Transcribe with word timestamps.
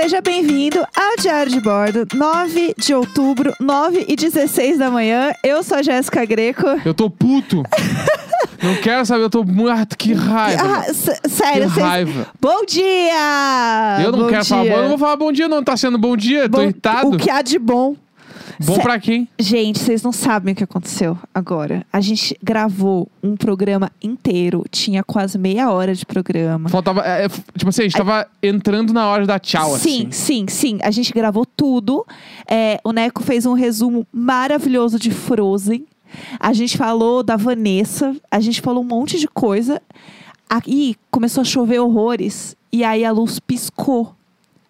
Seja 0.00 0.20
bem-vindo 0.20 0.78
ao 0.94 1.16
Diário 1.20 1.50
de 1.50 1.60
Bordo, 1.60 2.06
9 2.14 2.72
de 2.78 2.94
outubro, 2.94 3.52
9 3.58 4.04
e 4.06 4.14
16 4.14 4.78
da 4.78 4.92
manhã. 4.92 5.32
Eu 5.42 5.60
sou 5.64 5.76
a 5.76 5.82
Jéssica 5.82 6.24
Greco. 6.24 6.64
Eu 6.84 6.94
tô 6.94 7.10
puto. 7.10 7.64
não 8.62 8.76
quero 8.76 9.04
saber, 9.04 9.24
eu 9.24 9.28
tô 9.28 9.42
muito. 9.42 9.96
Que 9.98 10.12
raiva. 10.14 10.62
Ah, 10.62 10.84
sério, 11.28 11.64
que 11.66 11.74
vocês... 11.74 11.84
raiva. 11.84 12.28
Bom 12.40 12.64
dia! 12.64 13.98
Eu 14.04 14.12
não 14.12 14.20
Bom 14.20 14.28
quero 14.28 14.44
falar 14.44 14.62
dia. 14.62 14.70
bom, 14.70 14.76
eu 14.76 14.82
não 14.82 14.88
vou 14.90 14.98
falar 14.98 15.16
bom 15.16 15.32
dia, 15.32 15.48
não. 15.48 15.64
Tá 15.64 15.76
sendo 15.76 15.98
bom 15.98 16.16
dia, 16.16 16.48
tô 16.48 16.58
Bom- 16.58 16.62
irritado. 16.62 17.08
O 17.08 17.16
que 17.16 17.28
há 17.28 17.42
de 17.42 17.58
bom? 17.58 17.96
Bom 18.64 18.78
pra 18.78 18.98
quem? 18.98 19.28
Gente, 19.38 19.78
vocês 19.78 20.02
não 20.02 20.12
sabem 20.12 20.52
o 20.52 20.56
que 20.56 20.64
aconteceu 20.64 21.16
agora. 21.32 21.86
A 21.92 22.00
gente 22.00 22.36
gravou 22.42 23.08
um 23.22 23.36
programa 23.36 23.90
inteiro, 24.02 24.64
tinha 24.70 25.04
quase 25.04 25.38
meia 25.38 25.70
hora 25.70 25.94
de 25.94 26.04
programa. 26.04 26.68
Faltava. 26.68 27.02
é, 27.06 27.26
é, 27.26 27.28
tipo 27.28 27.68
assim, 27.68 27.82
a 27.82 27.84
gente 27.84 27.96
tava 27.96 28.26
entrando 28.42 28.92
na 28.92 29.06
hora 29.06 29.26
da 29.26 29.38
tchau, 29.38 29.76
sim, 29.78 30.08
assim. 30.08 30.10
sim, 30.10 30.46
sim. 30.48 30.78
A 30.82 30.90
gente 30.90 31.12
gravou 31.12 31.46
tudo. 31.46 32.04
É, 32.50 32.80
o 32.82 32.92
Neco 32.92 33.22
fez 33.22 33.46
um 33.46 33.54
resumo 33.54 34.06
maravilhoso 34.12 34.98
de 34.98 35.10
Frozen. 35.10 35.86
A 36.40 36.52
gente 36.52 36.76
falou 36.76 37.22
da 37.22 37.36
Vanessa. 37.36 38.16
A 38.30 38.40
gente 38.40 38.60
falou 38.60 38.82
um 38.82 38.86
monte 38.86 39.18
de 39.18 39.28
coisa. 39.28 39.80
Aí 40.48 40.96
começou 41.10 41.42
a 41.42 41.44
chover 41.44 41.78
horrores. 41.78 42.56
E 42.72 42.82
aí 42.82 43.04
a 43.04 43.12
luz 43.12 43.38
piscou. 43.38 44.17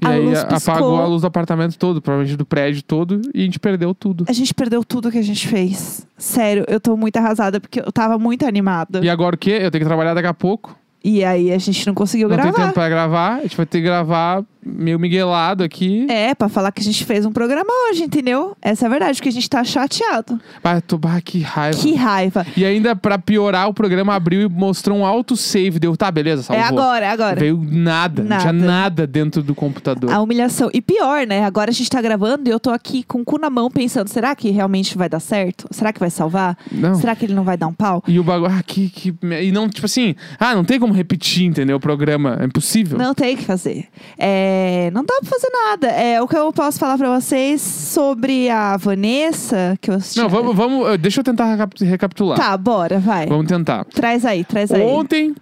E 0.01 0.07
a 0.07 0.11
aí 0.11 0.35
apagou 0.37 1.01
a 1.01 1.07
luz 1.07 1.23
do 1.23 1.27
apartamento 1.27 1.77
todo, 1.77 2.01
provavelmente 2.01 2.37
do 2.37 2.47
prédio 2.47 2.83
todo, 2.83 3.21
e 3.35 3.43
a 3.43 3.45
gente 3.45 3.59
perdeu 3.59 3.95
tudo. 3.95 4.25
A 4.29 4.33
gente 4.33 4.55
perdeu 4.55 4.85
tudo 4.85 5.11
que 5.11 5.19
a 5.19 5.23
gente 5.23 5.49
fez. 5.49 6.07
Sério, 6.17 6.65
eu 6.69 6.81
tô 6.81 6.97
muito 6.97 7.17
arrasada 7.17 7.61
porque 7.61 7.81
eu 7.81 7.91
tava 7.91 8.19
muito 8.19 8.47
animada. 8.47 9.01
E 9.05 9.11
agora 9.11 9.35
o 9.35 9.39
quê? 9.39 9.59
Eu 9.61 9.71
tenho 9.71 9.83
que 9.83 9.89
trabalhar 9.89 10.15
daqui 10.15 10.29
a 10.29 10.35
pouco. 10.35 10.77
E 11.03 11.25
aí 11.25 11.53
a 11.53 11.59
gente 11.59 11.87
não 11.87 11.95
conseguiu 11.95 12.29
não 12.29 12.37
tem 12.37 12.45
gravar. 12.45 12.63
tempo 12.63 12.75
pra 12.75 12.89
gravar. 12.89 13.37
A 13.37 13.43
gente 13.43 13.57
vai 13.57 13.67
ter 13.67 13.79
que 13.79 13.85
gravar 13.85 14.45
meio 14.69 14.99
miguelado 14.99 15.65
aqui. 15.65 16.07
É, 16.11 16.35
pra 16.35 16.49
falar 16.49 16.73
que 16.73 16.81
a 16.81 16.85
gente 16.85 17.05
fez 17.05 17.25
um 17.25 17.33
programa 17.33 17.71
hoje, 17.89 18.03
entendeu? 18.05 18.57
Essa 18.61 18.85
é 18.85 18.87
a 18.87 18.91
verdade, 18.91 19.15
porque 19.15 19.29
a 19.29 19.33
gente 19.33 19.49
tá 19.49 19.65
chateado. 19.65 20.41
Ah, 20.63 20.81
tô, 20.81 20.99
que 21.25 21.41
raiva. 21.41 21.79
Que 21.79 21.95
raiva. 21.95 22.47
E 22.57 22.65
ainda, 22.65 22.95
pra 22.95 23.19
piorar, 23.19 23.69
o 23.69 23.75
programa 23.75 24.15
abriu 24.15 24.43
e 24.43 24.49
mostrou 24.49 24.99
um 24.99 25.07
autosave. 25.07 25.79
Deu, 25.79 25.97
tá, 25.97 26.11
beleza, 26.11 26.43
salvou. 26.43 26.65
É 26.65 26.69
agora, 26.69 27.07
é 27.07 27.09
agora. 27.09 27.41
Veio 27.41 27.59
nada, 27.71 28.23
não 28.23 28.39
tinha 28.39 28.53
Nada. 28.53 28.67
nada 28.67 29.07
dentro 29.07 29.43
do 29.43 29.55
computador. 29.55 30.11
A 30.11 30.21
humilhação. 30.21 30.71
E 30.73 30.83
pior, 30.83 31.27
né? 31.27 31.45
Agora 31.45 31.71
a 31.71 31.75
gente 31.75 31.89
tá 31.89 32.01
gravando 32.03 32.49
e 32.49 32.53
eu 32.53 32.61
tô 32.61 32.71
aqui 32.71 33.03
com 33.03 33.21
o 33.21 33.25
cu 33.25 33.39
na 33.39 33.49
mão 33.49 33.71
pensando: 33.71 34.09
será 34.09 34.35
que 34.35 34.51
realmente 34.51 34.97
vai 34.97 35.09
dar 35.09 35.21
certo? 35.21 35.67
Será 35.71 35.93
que 35.93 36.01
vai 36.01 36.11
salvar? 36.11 36.57
Não. 36.71 36.95
Será 36.95 37.17
que 37.17 37.25
ele 37.25 37.35
não 37.35 37.45
vai 37.45 37.57
dar 37.57 37.67
um 37.67 37.73
pau? 37.73 38.03
E 38.07 38.19
o 38.19 38.25
bagulho, 38.25 38.53
ah, 38.53 38.63
que, 38.63 38.89
que. 38.89 39.15
E 39.43 39.51
não, 39.53 39.69
tipo 39.69 39.87
assim, 39.87 40.15
ah, 40.39 40.55
não 40.55 40.65
tem 40.65 40.79
como 40.79 40.93
repetir, 40.93 41.45
entendeu? 41.45 41.77
O 41.77 41.81
programa. 41.81 42.37
É 42.41 42.45
impossível. 42.45 42.99
Não 42.99 43.15
tem 43.15 43.35
o 43.35 43.39
que 43.39 43.45
fazer. 43.45 43.87
É, 44.19 44.58
não 44.93 45.05
dá 45.05 45.15
pra 45.21 45.31
fazer 45.31 45.49
nada. 45.53 45.89
É, 45.89 46.21
o 46.23 46.29
que 46.29 46.37
eu 46.37 46.53
posso 46.53 46.79
falar 46.79 46.97
pra 46.99 47.19
vocês 47.21 47.61
sobre 47.61 48.49
a 48.51 48.77
Vanessa, 48.77 49.77
que 49.81 49.91
eu 49.91 49.95
assisti. 49.95 50.19
Não, 50.21 50.29
vamos, 50.29 50.55
vamos. 50.57 50.99
Deixa 50.99 51.21
eu 51.21 51.25
tentar 51.25 51.47
recap- 51.47 51.85
recapitular. 51.85 52.37
Tá, 52.39 52.57
bora, 52.57 52.99
vai. 52.99 53.27
Vamos 53.27 53.47
tentar. 53.47 53.85
Traz 53.87 54.25
aí, 54.25 54.45
traz 54.45 54.71
aí. 54.73 54.83
Ontem, 54.83 55.35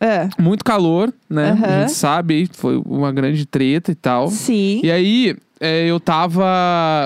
É, 0.00 0.28
muito 0.38 0.64
calor, 0.64 1.12
né? 1.28 1.50
Aham. 1.50 1.66
A 1.66 1.80
gente 1.80 1.92
sabe, 1.92 2.48
foi 2.52 2.80
uma 2.86 3.10
grande 3.12 3.44
treta 3.44 3.90
e 3.90 3.94
tal. 3.96 4.28
sim. 4.28 4.80
E 4.84 4.92
aí, 4.92 5.36
eh, 5.60 5.86
eu 5.88 5.98
tava. 5.98 6.44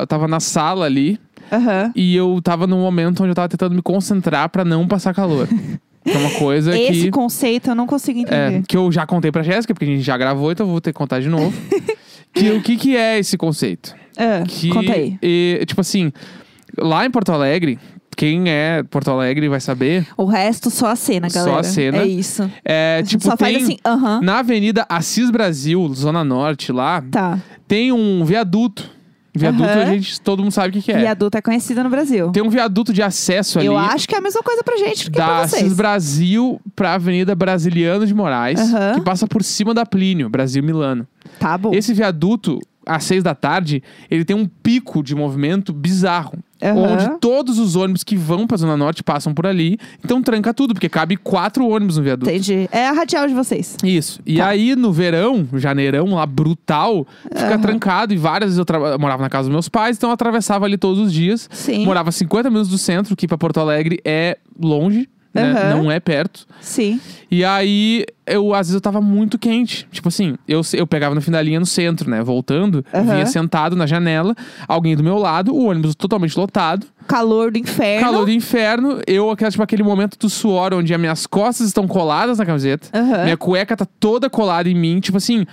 Eu 0.01 0.07
tava 0.07 0.29
na 0.29 0.41
sala 0.41 0.85
ali 0.85 1.19
Aham. 1.51 1.91
e 1.97 2.15
eu 2.15 2.39
tava 2.43 2.67
num 2.67 2.81
momento 2.83 3.21
onde 3.23 3.31
eu 3.31 3.35
tava 3.35 3.49
tentando 3.49 3.75
me 3.75 3.81
concentrar 3.83 4.49
pra 4.51 4.63
não 4.65 4.87
passar 4.87 5.15
calor. 5.15 5.49
que 6.05 6.11
é 6.11 6.17
uma 6.19 6.31
coisa 6.39 6.77
Esse 6.79 7.03
que. 7.05 7.11
conceito 7.11 7.71
eu 7.71 7.75
não 7.75 7.87
consigo 7.87 8.19
entender. 8.19 8.59
É, 8.59 8.63
que 8.67 8.77
eu 8.77 8.91
já 8.93 9.07
contei 9.07 9.31
pra 9.33 9.43
Jéssica, 9.43 9.73
porque 9.75 9.85
a 9.85 9.89
gente 9.89 10.03
já 10.03 10.17
gravou, 10.17 10.51
então 10.53 10.67
eu 10.67 10.71
vou 10.71 10.81
ter 10.81 10.93
que 10.93 10.99
contar 10.99 11.21
de 11.21 11.29
novo. 11.29 11.53
que 12.35 12.51
o 12.51 12.61
que, 12.63 12.77
que 12.77 12.97
é 12.97 13.19
esse 13.19 13.37
conceito? 13.39 13.95
Ah, 14.17 14.43
Que, 14.47 14.69
Conta 14.69 14.93
aí. 14.93 15.17
e, 15.23 15.63
tipo 15.67 15.81
assim, 15.81 16.13
lá 16.79 17.05
em 17.07 17.11
Porto 17.11 17.31
Alegre, 17.33 17.79
quem 18.17 18.51
é 18.51 18.83
Porto 18.83 19.11
Alegre 19.11 19.49
vai 19.49 19.59
saber, 19.61 20.07
O 20.19 20.25
resto 20.27 20.71
só 20.71 20.89
a 20.89 20.97
cena, 20.97 21.31
Só 21.31 21.41
galera. 21.45 21.61
a 21.61 21.63
cena. 21.65 21.99
É 21.99 22.07
isso. 22.07 22.51
é 22.65 23.03
tipo, 23.05 23.25
só 23.25 23.37
tem 23.37 23.53
faz 23.55 23.65
assim, 23.65 23.79
aham. 23.87 24.21
na 24.23 24.41
Avenida 24.41 24.85
Assis 24.89 25.31
Brasil, 25.31 25.89
Zona 25.95 26.23
Norte, 26.23 26.73
lá, 26.73 27.03
Tá. 27.11 27.39
tem 27.67 27.91
um 27.93 28.23
viaduto. 28.25 28.91
Viaduto, 29.35 29.65
Aham. 29.65 29.81
a 29.83 29.87
gente, 29.87 30.21
todo 30.21 30.43
mundo 30.43 30.53
sabe 30.53 30.69
o 30.69 30.73
que, 30.73 30.83
que 30.83 30.93
é. 30.93 30.99
Viaduto 30.99 31.39
é 31.39 31.41
conhecido 31.43 31.83
no 31.83 31.89
Brasil. 31.89 32.31
Tem 32.33 32.43
um 32.43 32.51
viaduto 32.51 32.93
de 32.93 33.03
acesso 33.03 33.59
ali 33.59 33.67
Eu 33.67 33.79
acho 33.79 34.07
que 34.07 34.15
é 34.15 34.19
a 34.19 34.21
mesma 34.21 34.43
coisa 34.43 34.63
pra 34.63 34.77
gente 34.77 35.07
do 35.07 35.13
que 35.13 35.19
da 35.19 35.25
pra 35.25 35.41
Assis 35.41 35.59
vocês. 35.61 35.73
Brasil 35.73 36.61
pra 36.77 36.95
Avenida 36.95 37.35
Brasiliano 37.35 38.07
de 38.07 38.13
Moraes, 38.15 38.61
Aham. 38.61 38.95
que 38.95 39.01
passa 39.01 39.27
por 39.27 39.43
cima 39.43 39.73
da 39.73 39.87
Plínio, 39.87 40.29
Brasil-Milano. 40.29 41.07
Tá 41.39 41.57
bom. 41.57 41.73
Esse 41.73 41.95
viaduto, 41.95 42.59
às 42.85 43.05
seis 43.05 43.23
da 43.23 43.35
tarde, 43.35 43.83
ele 44.11 44.25
tem 44.25 44.37
um 44.37 44.47
pico 44.47 45.03
de 45.03 45.15
movimento 45.15 45.73
bizarro. 45.73 46.39
Aham. 46.63 46.93
Onde 46.93 47.19
todos 47.21 47.59
os 47.59 47.75
ônibus 47.77 48.05
que 48.05 48.17
vão 48.17 48.47
pra 48.47 48.57
Zona 48.57 48.77
Norte 48.77 49.03
passam 49.03 49.35
por 49.35 49.47
ali. 49.47 49.79
Então 50.05 50.23
tranca 50.23 50.55
tudo, 50.55 50.75
porque 50.75 50.89
cabe 50.89 51.17
quatro 51.17 51.67
ônibus 51.69 51.97
no 51.97 52.03
viaduto. 52.05 52.31
Entendi. 52.31 52.69
É 52.71 52.87
a 52.89 52.93
radial 52.93 53.27
de 53.27 53.35
vocês. 53.35 53.77
Isso. 53.83 54.21
E 54.25 54.37
Tá. 54.37 54.49
aí, 54.49 54.77
no 54.77 54.93
verão, 54.93 55.47
janeirão, 55.55 56.07
lá 56.15 56.25
brutal, 56.27 57.07
fica 57.23 57.47
Aham. 57.55 57.59
trancado. 57.61 58.15
E 58.15 58.17
várias 58.17 58.51
vezes 58.51 58.59
eu, 58.59 58.65
tra- 58.65 58.79
eu 58.79 58.99
morava 58.99 59.23
na 59.23 59.29
casa 59.31 59.49
dos 59.49 59.53
meus 59.53 59.69
pais, 59.69 59.97
então 59.97 60.11
eu 60.11 60.15
atravessava 60.15 60.65
ali 60.65 60.77
todos 60.79 60.99
os 61.01 61.13
dias. 61.13 61.49
Sim. 61.53 61.85
Morava 61.85 62.13
50 62.13 62.49
minutos 62.51 62.71
do 62.71 62.79
centro, 62.79 63.17
que 63.17 63.27
pra 63.27 63.37
Porto 63.39 63.59
Alegre 63.61 64.01
é 64.05 64.39
longe, 64.61 65.09
né? 65.35 65.51
Aham. 65.53 65.77
Não 65.83 65.91
é 65.91 65.99
perto. 66.01 66.47
Sim. 66.61 67.01
E 67.31 67.45
aí, 67.45 68.05
eu, 68.27 68.53
às 68.55 68.67
vezes 68.67 68.75
eu 68.75 68.81
tava 68.81 69.01
muito 69.01 69.39
quente. 69.39 69.87
Tipo 69.91 70.09
assim, 70.09 70.37
eu, 70.47 70.61
eu 70.75 70.87
pegava 70.87 71.15
no 71.15 71.21
fim 71.23 71.31
da 71.31 71.41
linha 71.41 71.59
no 71.59 71.67
centro, 71.67 72.11
né? 72.11 72.23
Voltando, 72.23 72.85
eu 72.93 73.01
Aham. 73.01 73.13
vinha 73.15 73.27
sentado 73.27 73.75
na 73.75 73.87
janela, 73.87 74.35
alguém 74.69 74.95
do 74.95 75.03
meu 75.03 75.17
lado, 75.19 75.55
o 75.55 75.65
ônibus 75.67 75.95
totalmente 75.95 76.37
lotado, 76.39 76.87
Calor 77.09 77.51
do 77.51 77.59
inferno. 77.59 78.07
calor 78.07 78.25
do 78.27 78.31
inferno. 78.31 79.01
Eu, 79.07 79.31
aquela- 79.31 79.51
tipo, 79.51 79.63
aquele 79.63 79.83
momento 79.83 80.17
do 80.19 80.29
suor 80.31 80.73
onde 80.75 80.95
as 80.95 81.01
minhas 81.01 81.27
costas 81.27 81.67
estão 81.67 81.89
coladas 81.89 82.39
na 82.39 82.47
camiseta, 82.47 82.89
Aham. 82.97 83.25
minha 83.25 83.37
cueca 83.37 83.77
tá 83.77 83.87
toda 83.99 84.31
colada 84.31 84.69
em 84.69 84.75
mim, 84.75 85.01
tipo 85.01 85.17
assim. 85.17 85.45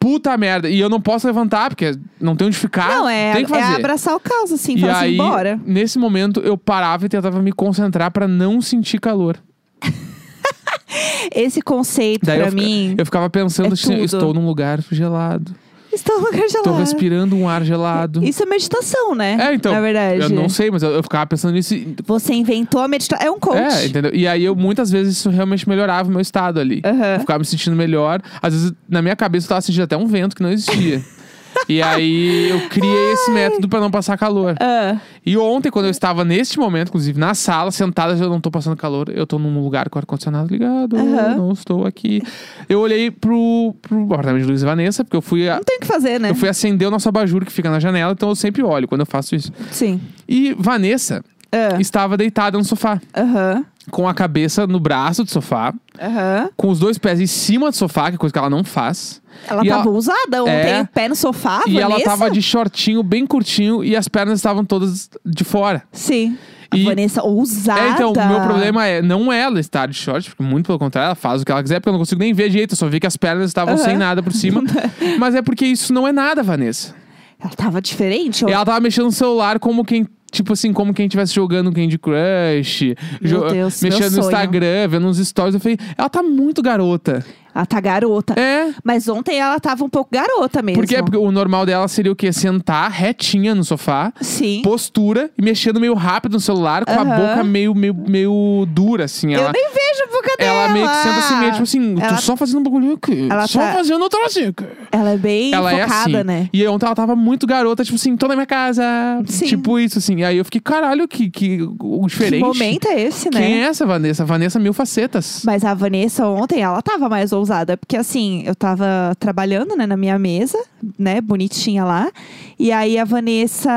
Puta 0.00 0.34
merda. 0.38 0.68
E 0.68 0.80
eu 0.80 0.88
não 0.88 0.98
posso 1.00 1.26
levantar, 1.26 1.68
porque 1.68 1.94
não 2.18 2.34
tem 2.34 2.46
onde 2.48 2.56
ficar. 2.56 2.88
Não, 2.88 3.06
é, 3.08 3.34
tem 3.34 3.44
que 3.44 3.52
é 3.54 3.60
fazer. 3.60 3.76
abraçar 3.76 4.16
o 4.16 4.20
caos, 4.20 4.50
assim. 4.50 4.74
E 4.76 4.80
Falar 4.80 4.94
assim, 4.94 5.04
aí, 5.04 5.16
bora. 5.18 5.60
nesse 5.64 5.98
momento, 5.98 6.40
eu 6.40 6.56
parava 6.56 7.04
e 7.04 7.08
tentava 7.08 7.40
me 7.42 7.52
concentrar 7.52 8.10
pra 8.10 8.26
não 8.26 8.62
sentir 8.62 8.98
calor. 8.98 9.36
Esse 11.34 11.60
conceito, 11.62 12.24
Daí 12.26 12.38
pra 12.38 12.48
eu, 12.48 12.50
fica- 12.52 12.62
mim, 12.64 12.94
eu 12.98 13.04
ficava 13.04 13.30
pensando 13.30 13.70
é 13.70 13.72
assim, 13.74 13.92
tudo. 13.92 14.04
estou 14.04 14.34
num 14.34 14.46
lugar 14.46 14.80
gelado. 14.90 15.54
Estou 15.92 16.18
no 16.20 16.26
lugar 16.26 16.44
Estou 16.44 16.62
gelado. 16.64 16.78
respirando 16.80 17.36
um 17.36 17.48
ar 17.48 17.64
gelado. 17.64 18.22
Isso 18.24 18.42
é 18.42 18.46
meditação, 18.46 19.14
né? 19.14 19.36
É, 19.40 19.54
então. 19.54 19.72
Na 19.72 19.80
verdade. 19.80 20.20
Eu 20.22 20.28
não 20.30 20.48
sei, 20.48 20.70
mas 20.70 20.82
eu, 20.82 20.90
eu 20.90 21.02
ficava 21.02 21.26
pensando 21.26 21.52
nisso. 21.54 21.74
e- 21.74 21.96
Você 22.04 22.32
inventou 22.34 22.80
a 22.80 22.88
meditação. 22.88 23.26
É 23.26 23.30
um 23.30 23.38
coach. 23.38 23.58
É, 23.58 23.86
entendeu? 23.86 24.10
E 24.14 24.26
aí 24.26 24.44
eu 24.44 24.54
muitas 24.56 24.90
vezes 24.90 25.16
isso 25.18 25.30
realmente 25.30 25.68
melhorava 25.68 26.08
o 26.08 26.12
meu 26.12 26.20
estado 26.20 26.58
ali. 26.60 26.80
Aham. 26.84 27.14
Eu 27.14 27.20
ficava 27.20 27.38
me 27.38 27.44
sentindo 27.44 27.76
melhor. 27.76 28.20
Às 28.40 28.54
vezes, 28.54 28.72
na 28.88 29.02
minha 29.02 29.16
cabeça, 29.16 29.46
eu 29.46 29.48
tava 29.50 29.60
sentindo 29.60 29.82
até 29.84 29.96
um 29.96 30.06
vento 30.06 30.34
que 30.36 30.42
não 30.42 30.50
existia. 30.50 31.02
e 31.68 31.82
aí 31.82 32.48
eu 32.48 32.60
criei 32.68 33.12
esse 33.12 33.30
método 33.30 33.68
pra 33.68 33.80
não 33.80 33.90
passar 33.90 34.16
calor. 34.18 34.54
Ah, 34.60 34.96
E 35.24 35.36
ontem, 35.36 35.70
quando 35.70 35.84
eu 35.86 35.90
estava 35.90 36.24
neste 36.24 36.58
momento, 36.58 36.88
inclusive, 36.88 37.18
na 37.18 37.34
sala, 37.34 37.70
sentada, 37.70 38.14
eu 38.14 38.28
não 38.28 38.40
tô 38.40 38.50
passando 38.50 38.76
calor, 38.76 39.08
eu 39.14 39.26
tô 39.26 39.38
num 39.38 39.62
lugar 39.62 39.88
com 39.88 39.98
o 39.98 40.00
ar-condicionado 40.00 40.48
ligado, 40.52 40.96
Aham. 40.96 41.34
não 41.36 41.52
estou 41.52 41.86
aqui. 41.86 42.22
Eu 42.68 42.80
olhei 42.80 43.10
pro, 43.10 43.74
pro 43.82 44.02
apartamento 44.04 44.42
de 44.42 44.48
Luiz 44.48 44.62
e 44.62 44.64
Vanessa, 44.64 45.04
porque 45.04 45.16
eu 45.16 45.22
fui, 45.22 45.48
a- 45.48 45.56
não 45.56 45.62
tem 45.64 45.76
o 45.76 45.80
que 45.80 45.86
fazer, 45.86 46.18
né? 46.18 46.30
eu 46.30 46.34
fui 46.34 46.48
acender 46.48 46.88
o 46.88 46.90
nosso 46.90 47.08
abajur 47.08 47.44
que 47.44 47.52
fica 47.52 47.70
na 47.70 47.78
janela, 47.80 48.12
então 48.12 48.28
eu 48.28 48.36
sempre 48.36 48.62
olho 48.62 48.88
quando 48.88 49.00
eu 49.02 49.06
faço 49.06 49.34
isso. 49.34 49.52
Sim. 49.70 50.00
E 50.28 50.54
Vanessa 50.58 51.22
Ah, 51.52 51.80
estava 51.80 52.16
deitada 52.16 52.56
no 52.56 52.64
sofá, 52.64 53.00
Aham. 53.16 53.64
Com 53.90 54.08
a 54.08 54.14
cabeça 54.14 54.66
no 54.66 54.78
braço 54.80 55.24
do 55.24 55.30
sofá, 55.30 55.74
Aham. 56.00 56.48
com 56.56 56.68
os 56.70 56.78
dois 56.78 56.96
pés 56.98 57.20
em 57.20 57.26
cima 57.26 57.70
do 57.70 57.76
sofá, 57.76 58.08
que 58.10 58.14
é 58.14 58.18
coisa 58.18 58.32
que 58.32 58.38
ela 58.38 58.50
não 58.50 58.64
faz. 58.64 59.20
Ela 59.46 59.64
E 59.64 59.68
tava 59.68 59.82
ela- 59.82 59.90
ousada 59.90 60.42
ontem, 60.42 60.70
É. 60.70 60.82
o 60.82 60.86
pé 60.86 61.08
no 61.08 61.16
sofá, 61.16 61.62
e 61.66 61.78
ela 61.78 61.90
Vanessa? 61.90 62.10
tava 62.10 62.30
de 62.30 62.40
shortinho 62.42 63.02
bem 63.02 63.26
curtinho 63.26 63.82
e 63.84 63.94
as 63.96 64.08
pernas 64.08 64.38
estavam 64.38 64.64
todas 64.64 65.10
de 65.24 65.44
fora. 65.44 65.82
Sim. 65.92 66.36
A 66.72 66.76
E- 66.76 66.84
Vanessa 66.84 67.22
ousada. 67.24 67.80
É, 67.80 67.90
então, 67.90 68.12
o 68.12 68.28
meu 68.28 68.40
problema 68.42 68.86
é 68.86 69.02
não 69.02 69.32
ela 69.32 69.58
estar 69.58 69.86
de 69.88 69.94
short, 69.94 70.30
porque 70.30 70.42
muito 70.42 70.66
pelo 70.66 70.78
contrário, 70.78 71.06
ela 71.06 71.14
faz 71.16 71.42
o 71.42 71.44
que 71.44 71.50
ela 71.50 71.62
quiser, 71.62 71.80
porque 71.80 71.88
eu 71.88 71.92
não 71.92 71.98
consigo 71.98 72.20
nem 72.20 72.32
ver 72.32 72.48
direito, 72.48 72.72
eu 72.72 72.76
só 72.76 72.86
vi 72.88 73.00
que 73.00 73.06
as 73.08 73.16
pernas 73.16 73.46
estavam 73.50 73.74
Aham. 73.74 73.82
sem 73.84 73.96
nada 73.96 74.22
por 74.22 74.32
cima. 74.32 74.62
Mas 75.18 75.34
é 75.34 75.42
porque 75.42 75.66
isso 75.66 75.92
não 75.92 76.06
é 76.06 76.12
nada, 76.12 76.42
Vanessa. 76.44 76.94
Ela 77.42 77.52
tava 77.54 77.80
diferente. 77.80 78.44
E 78.44 78.52
ela 78.52 78.64
tava 78.64 78.78
mexendo 78.80 79.06
no 79.06 79.12
celular 79.12 79.58
como 79.58 79.84
quem. 79.84 80.06
Tipo 80.30 80.52
assim, 80.52 80.72
como 80.72 80.94
quem 80.94 81.06
estivesse 81.06 81.34
jogando 81.34 81.72
Candy 81.72 81.98
Crush, 81.98 82.94
Meu 83.20 83.48
Deus, 83.48 83.82
mexendo 83.82 84.12
no. 84.12 84.20
Instagram, 84.20 84.88
vendo 84.88 85.06
uns 85.06 85.18
stories. 85.18 85.54
Eu 85.54 85.60
falei, 85.60 85.78
ela 85.96 86.08
tá 86.08 86.22
muito 86.22 86.62
garota. 86.62 87.24
Ela 87.54 87.66
tá 87.66 87.80
garota. 87.80 88.38
É. 88.38 88.72
Mas 88.84 89.08
ontem 89.08 89.40
ela 89.40 89.58
tava 89.58 89.84
um 89.84 89.88
pouco 89.88 90.10
garota 90.12 90.62
mesmo. 90.62 90.80
Porque, 90.80 91.02
porque 91.02 91.16
o 91.16 91.32
normal 91.32 91.66
dela 91.66 91.88
seria 91.88 92.12
o 92.12 92.16
quê? 92.16 92.32
Sentar 92.32 92.90
retinha 92.90 93.54
no 93.54 93.64
sofá, 93.64 94.12
Sim. 94.20 94.62
postura 94.62 95.30
e 95.36 95.42
mexendo 95.42 95.80
meio 95.80 95.94
rápido 95.94 96.34
no 96.34 96.40
celular, 96.40 96.84
com 96.84 96.92
a 96.92 97.04
boca 97.04 97.44
meio, 97.44 97.74
meio, 97.74 97.94
meio 97.94 98.66
dura, 98.68 99.04
assim. 99.04 99.34
Eu 99.34 99.40
Ela, 99.40 99.52
nem 99.52 99.68
vejo 99.68 100.04
a 100.04 100.12
boca 100.12 100.29
ela 100.44 100.68
meio 100.72 100.88
que 100.88 100.94
senta 100.96 101.18
assim, 101.18 101.36
meio 101.36 101.50
tipo 101.52 101.62
assim, 101.62 102.00
Ela- 102.00 102.14
tô 102.16 102.22
só 102.22 102.36
fazendo 102.36 102.60
um 102.60 102.62
bagulho 102.62 102.92
aqui. 102.94 103.28
Ela 103.30 103.46
só 103.46 103.60
tá- 103.60 103.72
fazendo 103.72 104.02
outra 104.02 104.26
assim. 104.26 104.52
Ela 104.92 105.10
é 105.10 105.16
bem 105.16 105.52
Ela 105.54 105.72
é 105.72 105.82
focada, 105.82 106.18
assim. 106.18 106.26
né? 106.26 106.48
E 106.52 106.66
ontem 106.66 106.86
ela 106.86 106.94
tava 106.94 107.14
muito 107.16 107.46
garota, 107.46 107.84
tipo 107.84 107.96
assim, 107.96 108.16
tô 108.16 108.26
na 108.28 108.34
minha 108.34 108.46
casa. 108.46 108.82
Sim. 109.26 109.46
Tipo 109.46 109.78
isso, 109.78 109.98
assim. 109.98 110.16
E 110.20 110.24
aí 110.24 110.36
eu 110.36 110.44
fiquei, 110.44 110.60
caralho, 110.60 111.06
que, 111.08 111.30
que 111.30 111.60
o 111.62 112.06
diferente. 112.06 112.40
Que 112.42 112.46
momento 112.46 112.86
é 112.88 113.00
esse, 113.02 113.30
né? 113.32 113.40
Quem 113.40 113.54
é 113.62 113.66
essa 113.66 113.84
Vanessa? 113.86 114.24
Vanessa 114.24 114.58
Mil 114.58 114.72
Facetas. 114.72 115.42
Mas 115.44 115.64
a 115.64 115.74
Vanessa 115.74 116.26
ontem, 116.26 116.60
ela 116.62 116.80
tava 116.82 117.08
mais 117.08 117.32
ousada, 117.32 117.76
porque 117.76 117.96
assim, 117.96 118.42
eu 118.46 118.54
tava 118.54 119.14
trabalhando, 119.18 119.76
né, 119.76 119.86
na 119.86 119.96
minha 119.96 120.18
mesa, 120.18 120.58
né, 120.98 121.20
bonitinha 121.20 121.84
lá. 121.84 122.10
E 122.58 122.70
aí 122.72 122.98
a 122.98 123.04
Vanessa 123.04 123.70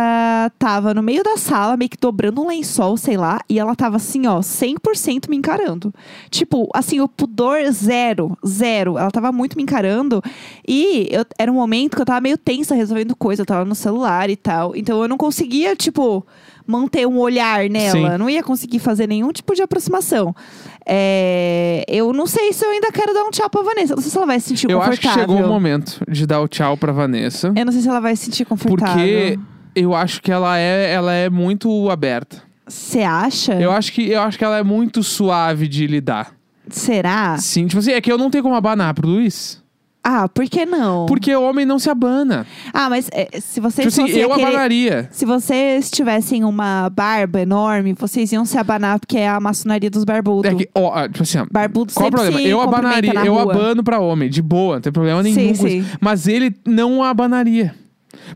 tava 0.60 0.94
no 0.94 1.02
meio 1.02 1.24
da 1.24 1.38
sala, 1.38 1.78
meio 1.78 1.90
que 1.90 1.98
dobrando 2.00 2.42
um 2.42 2.48
lençol, 2.48 2.98
sei 2.98 3.18
lá, 3.18 3.40
e 3.50 3.58
ela 3.60 3.76
tava 3.76 3.98
assim, 3.98 4.28
ó, 4.28 4.40
100% 4.42 5.30
me 5.30 5.36
encarando. 5.38 5.94
Tipo, 6.30 6.53
assim, 6.74 7.00
o 7.00 7.08
pudor 7.08 7.60
zero, 7.72 8.38
zero. 8.46 8.98
Ela 8.98 9.12
tava 9.12 9.32
muito 9.32 9.56
me 9.58 9.64
encarando. 9.64 10.22
E 10.68 11.08
eu, 11.12 11.26
era 11.38 11.52
um 11.52 11.56
momento 11.56 11.96
que 11.96 12.02
eu 12.02 12.06
tava 12.06 12.22
meio 12.22 12.38
tensa 12.38 12.76
resolvendo 12.76 13.16
coisa, 13.16 13.42
eu 13.42 13.46
tava 13.46 13.66
no 13.66 13.76
celular 13.76 14.30
e 14.30 14.36
tal. 14.36 14.76
Então 14.76 15.02
eu 15.02 15.08
não 15.08 15.18
conseguia, 15.18 15.76
tipo, 15.76 16.26
manter 16.66 17.08
um 17.08 17.18
olhar 17.18 17.70
nela. 17.70 17.92
Sim. 17.92 18.08
Eu 18.08 18.18
não 18.18 18.30
ia 18.30 18.44
conseguir 18.44 18.80
fazer 18.80 19.08
nenhum 19.08 19.32
tipo 19.32 19.54
de 19.54 19.62
aproximação. 19.62 20.36
É, 20.86 21.86
eu 21.88 22.12
não 22.14 22.28
sei 22.28 22.52
se 22.54 22.66
eu 22.66 22.70
ainda 22.70 22.92
quero 22.92 23.14
dar 23.14 23.24
um 23.24 23.32
tchau 23.32 23.50
pra 23.50 23.62
Vanessa. 23.62 23.94
Eu 23.94 23.96
não 23.96 24.04
sei 24.04 24.12
se 24.12 24.18
ela 24.18 24.26
vai 24.26 24.40
se 24.40 24.50
sentir 24.50 24.70
Eu 24.70 24.82
acho 24.82 24.92
confortável. 24.92 25.26
que 25.26 25.32
chegou 25.34 25.46
o 25.46 25.48
momento 25.54 26.02
de 26.10 26.26
dar 26.26 26.42
o 26.42 26.48
tchau 26.48 26.78
pra 26.78 26.92
Vanessa. 26.92 27.54
Eu 27.56 27.66
não 27.66 27.72
sei 27.72 27.82
se 27.82 27.90
ela 27.90 28.00
vai 28.00 28.16
se 28.16 28.26
sentir 28.26 28.46
confortável. 28.46 28.96
Porque 28.96 29.40
eu 29.76 29.94
acho 29.96 30.22
que 30.22 30.32
ela 30.32 30.58
é, 30.58 30.94
ela 30.94 31.14
é 31.14 31.30
muito 31.30 31.90
aberta. 31.90 32.42
Você 32.68 33.02
acha? 33.02 33.54
Eu 33.56 33.72
acho, 33.72 33.92
que, 33.92 34.10
eu 34.10 34.22
acho 34.22 34.38
que 34.38 34.44
ela 34.44 34.58
é 34.58 34.64
muito 34.64 35.04
suave 35.04 35.68
de 35.68 35.86
lidar. 35.86 36.34
Será? 36.70 37.38
Sim, 37.38 37.68
tipo 37.68 37.80
assim, 37.80 37.92
é 37.92 38.02
que 38.02 38.12
eu 38.12 38.18
não 38.18 38.30
tenho 38.30 38.44
como 38.44 38.56
abanar 38.56 38.94
pro 38.94 39.08
Luiz. 39.08 39.62
Ah, 40.06 40.28
por 40.28 40.44
que 40.50 40.66
não? 40.66 41.06
Porque 41.06 41.34
o 41.34 41.42
homem 41.42 41.66
não 41.66 41.80
se 41.80 41.90
abana. 41.90 42.46
Ah, 42.74 42.90
mas 42.90 43.10
é, 43.14 43.40
se 43.40 43.62
vocês 43.62 43.88
Tipo 43.94 44.06
assim, 44.06 44.18
eu 44.20 44.34
aquele- 44.34 44.48
abanaria. 44.50 45.08
Se 45.14 45.26
vocês 45.26 45.90
tivessem 45.90 46.44
uma 46.44 46.90
barba 46.90 47.40
enorme, 47.40 47.94
vocês 47.94 48.30
iam 48.34 48.44
se 48.44 48.58
abanar 48.58 49.00
porque 49.00 49.18
é 49.18 49.30
a 49.30 49.40
maçonaria 49.40 49.90
dos 49.90 50.04
barbudos. 50.04 50.52
É 50.52 50.56
que, 50.56 50.70
ó, 50.76 50.92
ah, 50.94 51.08
tipo 51.08 51.24
assim, 51.24 51.38
ó, 51.38 51.46
Barbudo 51.50 51.94
qual 51.94 52.10
o 52.10 52.12
problema? 52.12 52.42
Eu 52.42 52.60
abanaria, 52.60 53.14
na 53.14 53.26
eu 53.26 53.34
rua. 53.34 53.44
abano 53.54 53.82
pra 53.82 54.00
homem, 54.02 54.30
de 54.30 54.42
boa, 54.42 54.76
não 54.76 54.82
tem 54.82 54.92
problema 54.92 55.24
nenhum. 55.24 55.36
Sim, 55.36 55.54
sim. 55.54 55.86
Mas 56.02 56.28
ele 56.28 56.54
não 56.66 57.02
abanaria. 57.02 57.74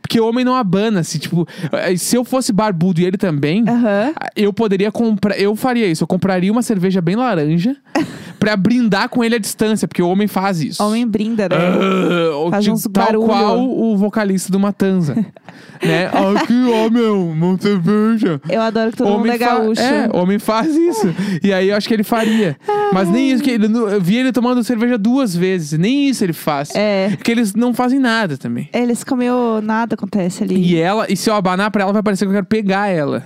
Porque 0.01 0.19
o 0.19 0.27
homem 0.27 0.43
não 0.43 0.55
abana, 0.55 1.03
se 1.03 1.19
tipo, 1.19 1.47
eh, 1.71 1.95
se 1.97 2.15
eu 2.15 2.23
fosse 2.23 2.51
barbudo 2.51 2.99
e 3.01 3.05
ele 3.05 3.17
também, 3.17 3.63
Aham. 3.67 4.13
eu 4.35 4.51
poderia 4.53 4.91
comprar, 4.91 5.39
eu 5.39 5.55
faria 5.55 5.87
isso, 5.87 6.03
eu 6.03 6.07
compraria 6.07 6.51
uma 6.51 6.61
cerveja 6.61 7.01
bem 7.01 7.15
laranja 7.15 7.75
pra 8.39 8.55
brindar 8.55 9.09
com 9.09 9.23
ele 9.23 9.35
à 9.35 9.39
distância, 9.39 9.87
porque 9.87 10.01
o 10.01 10.09
homem 10.09 10.27
faz 10.27 10.61
isso. 10.61 10.83
Homem 10.83 11.07
brinda, 11.07 11.47
né? 11.49 11.55
Ah, 11.55 12.49
Faz 12.51 12.67
uns 12.67 12.83
tal 12.83 13.05
barulho. 13.05 13.25
qual 13.25 13.59
o 13.59 13.97
vocalista 13.97 14.51
do 14.51 14.59
Matanza. 14.59 15.13
né? 15.83 16.07
Aqui, 16.07 16.53
ó, 16.71 16.89
meu, 16.89 17.29
uma 17.29 17.57
cerveja. 17.57 18.41
Eu 18.49 18.61
adoro 18.61 18.91
que 18.91 18.97
todo 18.97 19.17
mundo 19.17 19.31
é 19.31 19.37
gaúcho. 19.37 19.81
É, 19.81 20.09
homem 20.13 20.39
faz 20.39 20.75
isso. 20.75 21.13
e 21.43 21.51
aí 21.51 21.69
eu 21.69 21.75
acho 21.75 21.87
que 21.87 21.93
ele 21.93 22.03
faria. 22.03 22.57
Mas 22.93 23.09
nem 23.09 23.31
isso, 23.31 23.43
que 23.43 23.51
ele, 23.51 23.65
eu 23.65 24.01
vi 24.01 24.17
ele 24.17 24.31
tomando 24.31 24.63
cerveja 24.63 24.97
duas 24.97 25.35
vezes. 25.35 25.77
Nem 25.77 26.07
isso 26.09 26.23
ele 26.23 26.33
faz. 26.33 26.73
É. 26.75 27.09
Porque 27.15 27.31
eles 27.31 27.53
não 27.53 27.73
fazem 27.73 27.99
nada 27.99 28.37
também. 28.37 28.69
Eles 28.73 29.03
comeu, 29.03 29.61
nada 29.61 29.95
acontece 29.95 30.43
ali. 30.43 30.55
E 30.55 30.77
ela, 30.77 31.05
e 31.11 31.17
se 31.17 31.29
eu 31.29 31.35
abanar 31.35 31.71
pra 31.71 31.83
ela, 31.83 31.93
vai 31.93 32.03
parecer 32.03 32.25
que 32.25 32.29
eu 32.29 32.33
quero 32.35 32.45
pegar 32.45 32.87
ela. 32.87 33.23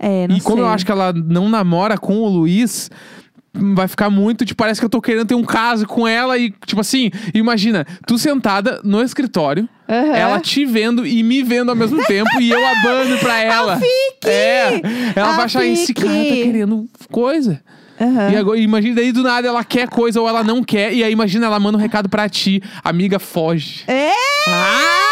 É, 0.00 0.28
não 0.28 0.36
e 0.36 0.40
como 0.40 0.58
sei. 0.58 0.64
eu 0.64 0.68
acho 0.68 0.86
que 0.86 0.92
ela 0.92 1.12
não 1.12 1.48
namora 1.48 1.98
com 1.98 2.18
o 2.18 2.28
Luiz, 2.28 2.88
vai 3.54 3.88
ficar 3.88 4.08
muito, 4.10 4.44
tipo, 4.44 4.58
parece 4.58 4.80
que 4.80 4.84
eu 4.84 4.90
tô 4.90 5.00
querendo 5.00 5.26
ter 5.26 5.34
um 5.34 5.44
caso 5.44 5.86
com 5.86 6.06
ela 6.06 6.36
e, 6.38 6.50
tipo 6.66 6.80
assim, 6.80 7.10
imagina, 7.34 7.86
tu 8.06 8.18
sentada 8.18 8.80
no 8.84 9.02
escritório, 9.02 9.68
Aham. 9.88 10.14
ela 10.14 10.40
te 10.40 10.64
vendo 10.64 11.06
e 11.06 11.22
me 11.22 11.42
vendo 11.42 11.70
ao 11.70 11.76
mesmo 11.76 12.04
tempo 12.06 12.28
e 12.40 12.50
eu 12.50 12.66
abano 12.66 13.18
pra 13.18 13.38
ela. 13.42 13.76
fique! 13.76 14.28
É, 14.28 14.80
ela 15.16 15.32
A 15.32 15.36
vai 15.36 15.44
achar 15.46 15.64
esse 15.64 15.92
cara 15.94 16.08
tá 16.08 16.34
querendo 16.34 16.86
coisa. 17.10 17.60
Aham. 18.00 18.30
E 18.32 18.36
agora, 18.36 18.58
imagina 18.58 18.94
daí 18.96 19.10
do 19.10 19.24
nada 19.24 19.48
ela 19.48 19.64
quer 19.64 19.88
coisa 19.88 20.20
ou 20.20 20.28
ela 20.28 20.44
não 20.44 20.62
quer 20.62 20.92
e 20.94 21.02
aí 21.02 21.10
imagina 21.10 21.46
ela 21.46 21.58
manda 21.58 21.76
um 21.76 21.80
recado 21.80 22.08
pra 22.08 22.28
ti, 22.28 22.62
amiga 22.84 23.18
foge. 23.18 23.82
É! 23.88 24.10
Ah! 24.48 25.07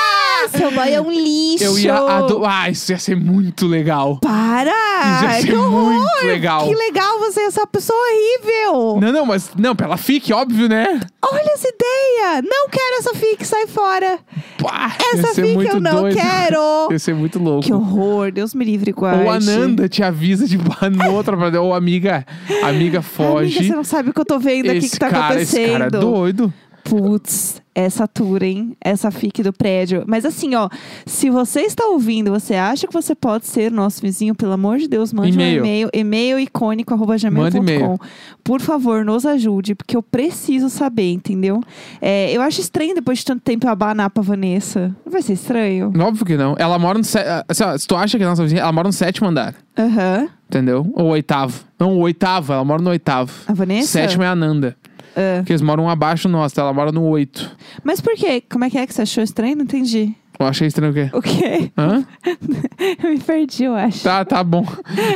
Seu 0.49 0.71
boy 0.71 0.93
é 0.93 1.01
um 1.01 1.11
lixo! 1.11 1.65
Eu 1.65 1.79
ia 1.79 1.95
adorar. 1.95 2.65
Ah, 2.67 2.71
isso 2.71 2.93
ia 2.93 2.99
ser 2.99 3.17
muito 3.17 3.67
legal. 3.67 4.19
Para! 4.21 4.71
Isso 4.71 5.25
ia 5.25 5.41
ser 5.41 5.47
que 5.49 5.55
horror! 5.55 5.93
muito 5.93 6.27
legal. 6.27 6.69
Que 6.69 6.75
legal 6.75 7.19
você 7.19 7.41
é 7.41 7.47
essa 7.47 7.67
pessoa 7.67 7.99
horrível! 7.99 9.01
Não, 9.01 9.13
não, 9.13 9.27
mas 9.27 9.51
não, 9.57 9.75
pra 9.75 9.87
ela 9.87 9.97
fique, 9.97 10.33
óbvio, 10.33 10.69
né? 10.69 11.01
Olha 11.23 11.53
essa 11.53 11.69
ideia! 11.69 12.43
Não 12.43 12.69
quero 12.69 12.99
essa 12.99 13.15
fic, 13.15 13.45
sai 13.45 13.67
fora! 13.67 14.19
Pá, 14.63 14.93
Essa 15.15 15.43
muito 15.43 15.77
eu 15.77 15.81
não 15.81 16.03
doido. 16.03 16.17
quero! 16.17 16.89
Ia 16.91 16.99
ser 16.99 17.15
muito 17.15 17.39
louco. 17.39 17.63
Que 17.65 17.73
horror! 17.73 18.33
Deus 18.33 18.55
me 18.55 18.65
livre, 18.65 18.93
guarde. 18.93 19.25
Ou 19.25 19.31
a 19.31 19.39
Nanda 19.41 19.89
te 19.89 20.03
avisa 20.03 20.47
de 20.47 20.57
no 20.57 21.13
outra 21.13 21.37
pra 21.37 21.61
ou 21.61 21.75
amiga, 21.75 22.27
amiga 22.63 23.03
foge. 23.03 23.59
Amiga, 23.59 23.71
você 23.71 23.77
não 23.77 23.85
sabe 23.85 24.11
o 24.11 24.15
que 24.15 24.21
eu 24.21 24.25
tô 24.25 24.39
vendo 24.39 24.71
aqui 24.71 24.89
que 24.89 24.99
tá 24.99 25.11
cara, 25.11 25.27
acontecendo. 25.27 25.61
esse 25.63 25.73
cara 25.73 25.85
é 25.87 25.91
doido. 25.91 26.53
Putz, 26.89 27.61
essa 27.75 28.07
tour, 28.07 28.43
hein? 28.43 28.77
Essa 28.81 29.11
fic 29.11 29.43
do 29.43 29.53
prédio. 29.53 30.05
Mas 30.07 30.25
assim, 30.25 30.55
ó, 30.55 30.69
se 31.05 31.29
você 31.29 31.63
está 31.63 31.85
ouvindo, 31.87 32.31
você 32.31 32.55
acha 32.55 32.87
que 32.87 32.93
você 32.93 33.15
pode 33.15 33.47
ser 33.47 33.71
nosso 33.73 34.01
vizinho, 34.01 34.35
pelo 34.35 34.53
amor 34.53 34.79
de 34.79 34.87
Deus, 34.89 35.13
mande 35.13 35.33
E-mail. 35.33 35.63
um 35.63 35.67
e-mail, 35.67 35.91
e-mail 35.93 36.39
icônico, 36.41 36.95
arroba 36.95 37.17
gmail.com. 37.19 37.99
Por 38.45 38.61
favor, 38.61 39.05
nos 39.05 39.27
ajude, 39.27 39.75
porque 39.75 39.97
eu 39.97 40.03
preciso 40.03 40.71
saber, 40.71 41.11
entendeu? 41.13 41.61
É, 42.01 42.31
eu 42.33 42.41
acho 42.41 42.61
estranho 42.61 42.95
depois 42.95 43.19
de 43.19 43.25
tanto 43.25 43.43
tempo 43.43 43.67
eu 43.67 43.71
abanar 43.71 44.11
pra 44.11 44.23
Vanessa. 44.23 44.95
Não 45.05 45.13
vai 45.13 45.23
ser 45.23 45.33
estranho? 45.33 45.93
Óbvio 45.99 46.25
que 46.25 46.37
não. 46.37 46.55
Ela 46.59 46.79
mora 46.79 46.99
no. 46.99 47.05
sé- 47.05 47.45
assim, 47.49 47.65
ó, 47.65 47.77
se 47.77 47.87
tu 47.87 47.97
acha 47.97 48.17
que 48.17 48.23
é 48.25 48.27
nossa 48.27 48.43
vizinha, 48.45 48.63
ela 48.63 48.73
mora 48.73 48.89
no 48.89 48.93
sétimo 48.93 49.29
andar. 49.29 49.55
Aham. 49.77 50.29
Entendeu? 50.49 50.87
Ou 50.95 51.07
oitavo. 51.09 51.65
Não, 51.79 51.95
o 51.97 52.01
oitavo, 52.03 52.53
ela 52.53 52.65
mora 52.65 52.81
no 52.81 52.91
oitavo. 52.91 53.33
A 53.49 53.53
Vanessa? 53.53 53.89
Sétimo 53.89 54.23
é 54.23 54.29
a 54.29 54.35
Nanda. 54.37 54.77
Ah. 55.17 55.39
Porque 55.39 55.53
eles 55.53 55.63
moram 55.63 55.89
abaixo 55.89 56.29
nosso, 56.29 56.61
ela 56.61 56.73
mora 56.73 56.93
no 56.93 57.03
oito. 57.05 57.51
Mas 57.83 58.01
por 58.01 58.15
quê? 58.15 58.43
Como 58.51 58.65
é 58.65 58.71
que 58.71 58.77
é 58.77 58.87
que 58.87 58.93
você 58.93 59.03
achou 59.03 59.25
estranho? 59.25 59.57
Não 59.57 59.65
entendi. 59.65 60.15
Eu 60.39 60.47
achei 60.47 60.67
estranho 60.67 60.93
o 60.93 60.95
quê? 60.95 61.11
O 61.15 61.23
quê? 61.23 61.73
Hã? 61.79 62.05
eu 63.03 63.11
me 63.11 63.19
perdi, 63.19 63.65
eu 63.65 63.75
acho. 63.75 64.05
Tá, 64.05 64.23
tá 64.23 64.45
bom. 64.45 64.67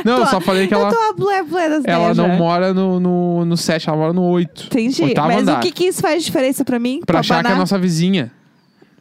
Não, 0.03 0.17
eu 0.17 0.25
só 0.25 0.41
falei 0.41 0.67
que 0.67 0.73
eu 0.73 0.79
ela, 0.79 0.89
tô 0.89 0.97
a 0.97 1.13
blé 1.13 1.43
blé 1.43 1.69
das 1.69 1.85
ela 1.85 2.13
não 2.15 2.27
já. 2.27 2.35
mora 2.35 2.73
no, 2.73 2.99
no, 2.99 3.45
no 3.45 3.55
sete, 3.55 3.87
ela 3.87 3.97
mora 3.97 4.13
no 4.13 4.23
oito. 4.23 4.65
Entendi. 4.65 5.03
Oitavo 5.03 5.27
Mas 5.27 5.43
andar. 5.43 5.59
o 5.59 5.61
que, 5.61 5.71
que 5.71 5.83
isso 5.85 6.01
faz 6.01 6.23
diferença 6.23 6.65
pra 6.65 6.79
mim? 6.79 7.01
Pra 7.05 7.19
achar 7.19 7.43
que 7.43 7.51
é 7.51 7.53
a 7.53 7.57
nossa 7.57 7.77
vizinha. 7.77 8.31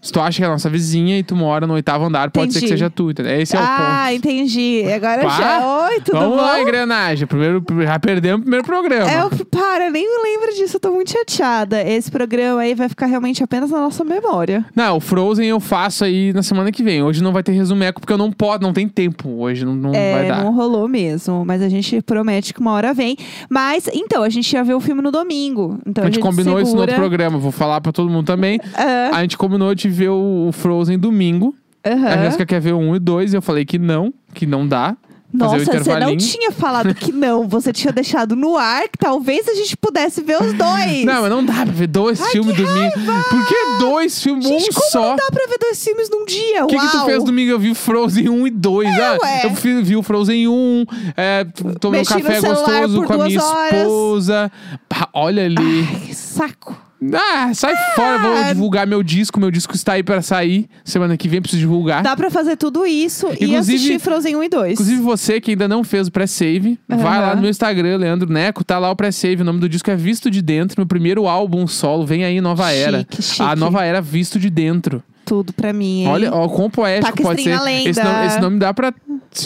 Se 0.03 0.11
tu 0.11 0.19
acha 0.19 0.39
que 0.39 0.43
é 0.43 0.47
a 0.47 0.51
nossa 0.51 0.71
vizinha 0.71 1.19
e 1.19 1.23
tu 1.23 1.37
mora 1.37 1.67
no 1.67 1.75
oitavo 1.75 2.05
andar, 2.07 2.31
pode 2.31 2.53
ser 2.55 2.61
que 2.61 2.65
Entendi. 2.67 2.79
seja 2.79 2.89
tu, 2.91 3.11
entendeu? 3.11 3.39
Esse 3.39 3.55
é 3.55 3.61
o 3.61 3.63
Ah, 3.63 4.05
ponto. 4.07 4.17
entendi. 4.17 4.83
Agora 4.95 5.23
Pá, 5.23 5.29
já. 5.29 5.87
Oi, 5.91 6.01
tudo 6.01 6.19
Vamos 6.19 6.37
bom? 6.39 6.43
lá, 6.43 6.61
engrenagem. 6.63 7.27
Primeiro, 7.27 7.63
já 7.83 7.99
perdemos 7.99 8.39
o 8.41 8.43
primeiro 8.43 8.65
programa. 8.65 9.11
É, 9.11 9.21
eu, 9.21 9.31
para, 9.47 9.91
nem 9.91 10.03
me 10.09 10.23
lembro 10.31 10.55
disso, 10.57 10.77
eu 10.77 10.81
tô 10.81 10.91
muito 10.93 11.11
chateada. 11.13 11.83
Esse 11.87 12.11
programa 12.11 12.63
aí 12.63 12.75
vai 12.75 12.89
ficar 12.89 13.05
realmente 13.07 13.45
apenas 13.45 13.71
na 13.71 13.79
nossa 13.79 14.03
memória. 14.03 14.65
Não, 14.75 14.97
o 14.97 15.01
Frozen 15.01 15.47
eu 15.47 15.61
faço 15.61 16.03
aí 16.03 16.33
na 16.33 16.43
semana 16.43 16.73
que 16.73 16.83
vem. 16.83 17.03
Hoje 17.03 17.23
não 17.23 17.33
vai 17.33 17.43
ter 17.43 17.53
resumeco 17.53 18.01
porque 18.01 18.13
eu 18.15 18.19
não 18.19 18.33
posso, 18.33 18.63
não 18.63 18.73
tem 18.73 18.89
tempo. 18.89 19.29
Hoje 19.43 19.67
não, 19.67 19.75
não 19.75 19.91
vai 19.93 20.25
é, 20.25 20.29
dar. 20.29 20.43
não 20.45 20.55
rolou 20.55 20.89
mesmo, 20.89 21.45
mas 21.45 21.61
a 21.61 21.69
gente 21.69 22.01
promete 22.01 22.55
que 22.55 22.61
uma 22.61 22.73
hora 22.73 22.95
vem. 22.95 23.19
Mas, 23.51 23.87
então, 23.93 24.23
a 24.23 24.31
gente 24.31 24.51
ia 24.51 24.65
ver 24.65 24.73
o 24.73 24.81
filme 24.81 25.03
no 25.03 25.11
domingo. 25.11 25.79
Então, 25.87 26.05
a 26.05 26.07
gente 26.07 26.21
combinou 26.21 26.59
isso 26.59 26.73
no 26.73 26.81
outro 26.81 26.95
segura- 26.95 27.09
programa. 27.09 27.39
Vou 27.39 27.53
falar 27.53 27.83
pra 27.83 27.93
todo 27.93 28.09
mundo 28.09 28.25
também. 28.25 28.59
Ah, 28.75 29.11
A 29.19 29.21
gente 29.23 29.37
combinou 29.37 29.75
de 29.75 29.90
ver 29.91 30.09
o 30.11 30.51
Frozen 30.53 30.99
domingo. 30.99 31.55
aham. 31.85 32.07
A 32.09 32.17
Jéssica 32.25 32.47
quer 32.47 32.61
ver 32.61 32.73
o 32.75 32.79
1 32.79 32.95
e 32.95 32.97
o 32.97 33.01
2 33.01 33.33
e 33.33 33.37
eu 33.37 33.43
falei 33.43 33.65
que 33.65 33.79
não, 33.79 34.13
que 34.35 34.47
não 34.47 34.67
dá. 34.67 34.97
Nossa, 35.33 35.61
você 35.65 35.97
não 36.01 36.17
tinha 36.17 36.51
falado 36.51 36.93
que 36.93 37.13
não. 37.13 37.47
Você 37.47 37.73
tinha 37.73 37.93
deixado 37.93 38.35
no 38.35 38.57
ar 38.57 38.89
que 38.89 38.99
talvez 38.99 39.47
a 39.49 39.55
gente 39.55 39.77
pudesse 39.77 40.21
ver 40.23 40.43
os 40.43 40.53
dois. 40.55 41.05
Não, 41.05 41.23
mas 41.23 41.31
não 41.31 41.45
dá 41.45 41.53
pra 41.53 41.65
ver 41.67 41.87
dois 41.87 42.21
filmes 42.33 42.57
domingo. 42.57 42.95
Por 43.31 43.47
que 43.47 43.55
dois 43.79 44.21
filmes? 44.21 44.45
Gente, 44.45 44.71
um 44.71 44.73
como 44.75 44.91
só. 44.91 45.11
não 45.11 45.15
dá 45.17 45.29
pra 45.33 45.47
ver 45.47 45.57
dois 45.61 45.85
filmes 45.85 46.11
num 46.11 46.25
dia? 46.25 46.65
O 46.65 46.67
que, 46.67 46.77
que 46.77 46.89
tu 46.91 47.05
fez 47.05 47.23
domingo? 47.23 47.53
Eu 47.53 47.61
vi 47.61 47.73
Frozen 47.77 48.29
1 48.29 48.47
e 48.49 48.51
2. 48.51 48.89
ah, 48.89 49.19
ué. 49.23 49.41
eu 49.45 49.51
fi- 49.55 49.81
vi 49.83 49.95
o 49.97 50.03
Frozen 50.03 50.49
1, 50.49 50.85
é, 51.17 51.45
tomei 51.79 52.01
um 52.01 52.03
Mexi 52.03 52.15
no 52.15 52.23
café 52.25 52.41
gostoso 52.41 53.03
com 53.05 53.13
a 53.13 53.27
minha 53.29 53.41
horas. 53.41 53.73
esposa. 53.83 54.53
Pá, 54.89 55.09
olha 55.15 55.45
ali. 55.45 55.87
Ai, 55.89 56.01
que 56.09 56.15
saco. 56.17 56.77
Ah, 57.15 57.51
sai 57.55 57.75
fora, 57.95 58.19
vou 58.19 58.45
divulgar 58.45 58.87
meu 58.87 59.03
disco. 59.03 59.41
Meu 59.41 59.51
disco 59.51 59.75
está 59.75 59.95
aí 59.95 60.03
pra 60.03 60.21
sair. 60.21 60.69
Semana 60.85 61.17
que 61.17 61.29
vem 61.29 61.41
preciso 61.41 61.61
divulgar. 61.61 62.03
Dá 62.03 62.15
pra 62.15 62.31
fazer 62.31 62.57
tudo 62.57 62.87
isso 62.87 63.27
e 63.29 63.45
Inclusive- 63.45 63.59
assistir 63.59 63.99
Frozen 63.99 64.37
1 64.37 64.43
e 64.45 64.49
2. 64.49 64.73
Inclusive, 64.73 65.01
você 65.01 65.41
que 65.41 65.53
ainda 65.53 65.67
não 65.67 65.83
fez 65.83 66.09
o 66.09 66.13
pré-save, 66.13 66.79
vai 66.89 66.99
Aham. 66.99 67.21
lá 67.21 67.35
no 67.37 67.41
meu 67.41 67.51
Instagram, 67.51 67.97
Leandro 67.97 68.31
Neco, 68.31 68.63
tá 68.63 68.79
lá 68.79 68.91
o 68.91 68.97
pré-save. 68.97 69.43
O 69.43 69.45
nome 69.45 69.61
do 69.61 69.69
disco 69.69 69.91
é 69.91 69.97
Visto 69.97 70.31
de 70.31 70.43
Dentro, 70.43 70.75
meu 70.79 70.87
primeiro 70.87 71.27
álbum 71.27 71.67
solo. 71.67 72.05
Vem 72.05 72.25
aí 72.25 72.41
Nova 72.41 72.71
Era. 72.71 72.99
Chique, 73.01 73.23
chique. 73.23 73.43
A 73.43 73.57
Nova 73.57 73.83
Era 73.85 74.01
Visto 74.03 74.39
de 74.39 74.51
Dentro. 74.51 75.03
Tudo 75.31 75.53
pra 75.53 75.73
mim, 75.73 76.01
hein? 76.01 76.09
Olha, 76.09 76.35
ó, 76.35 76.49
quão 76.49 76.69
poético 76.69 77.13
Taca 77.13 77.23
pode 77.23 77.45
ser. 77.45 77.51
Esse 77.87 78.03
nome, 78.03 78.27
esse 78.27 78.41
nome 78.41 78.59
dá 78.59 78.75
pra 78.75 78.93